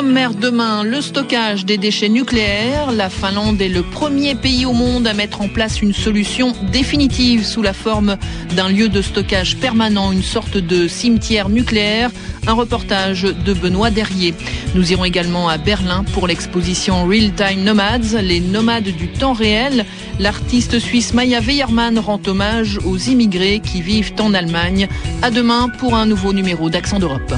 Sommaire 0.01 0.33
demain, 0.33 0.83
le 0.83 1.03
stockage 1.03 1.67
des 1.67 1.77
déchets 1.77 2.09
nucléaires. 2.09 2.91
La 2.91 3.11
Finlande 3.11 3.61
est 3.61 3.69
le 3.69 3.83
premier 3.83 4.35
pays 4.35 4.65
au 4.65 4.73
monde 4.73 5.07
à 5.07 5.13
mettre 5.13 5.43
en 5.43 5.49
place 5.49 5.83
une 5.83 5.93
solution 5.93 6.55
définitive 6.73 7.45
sous 7.45 7.61
la 7.61 7.75
forme 7.75 8.17
d'un 8.57 8.71
lieu 8.71 8.89
de 8.89 9.03
stockage 9.03 9.59
permanent, 9.59 10.11
une 10.11 10.23
sorte 10.23 10.57
de 10.57 10.89
cimetière 10.89 11.51
nucléaire. 11.51 12.11
Un 12.47 12.55
reportage 12.55 13.25
de 13.25 13.53
Benoît 13.53 13.91
Derrier. 13.91 14.33
Nous 14.75 14.91
irons 14.91 15.05
également 15.05 15.51
à 15.51 15.59
Berlin 15.59 16.03
pour 16.15 16.27
l'exposition 16.27 17.05
Real 17.05 17.35
Time 17.35 17.63
Nomads, 17.63 18.23
les 18.23 18.41
nomades 18.41 18.85
du 18.85 19.09
temps 19.09 19.35
réel. 19.35 19.85
L'artiste 20.19 20.79
suisse 20.79 21.13
Maya 21.13 21.41
Weyermann 21.41 21.99
rend 21.99 22.23
hommage 22.27 22.79
aux 22.87 22.97
immigrés 22.97 23.61
qui 23.61 23.83
vivent 23.83 24.15
en 24.19 24.33
Allemagne. 24.33 24.89
À 25.21 25.31
demain 25.31 25.69
pour 25.69 25.95
un 25.95 26.07
nouveau 26.07 26.33
numéro 26.33 26.71
d'Accent 26.71 27.01
d'Europe. 27.01 27.35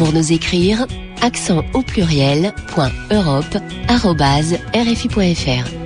Pour 0.00 0.14
nous 0.14 0.32
écrire, 0.32 0.86
accent 1.20 1.62
au 1.74 1.82
pluriel, 1.82 2.54
point 2.68 2.90
Europe, 3.10 3.58
rfi.fr. 4.74 5.79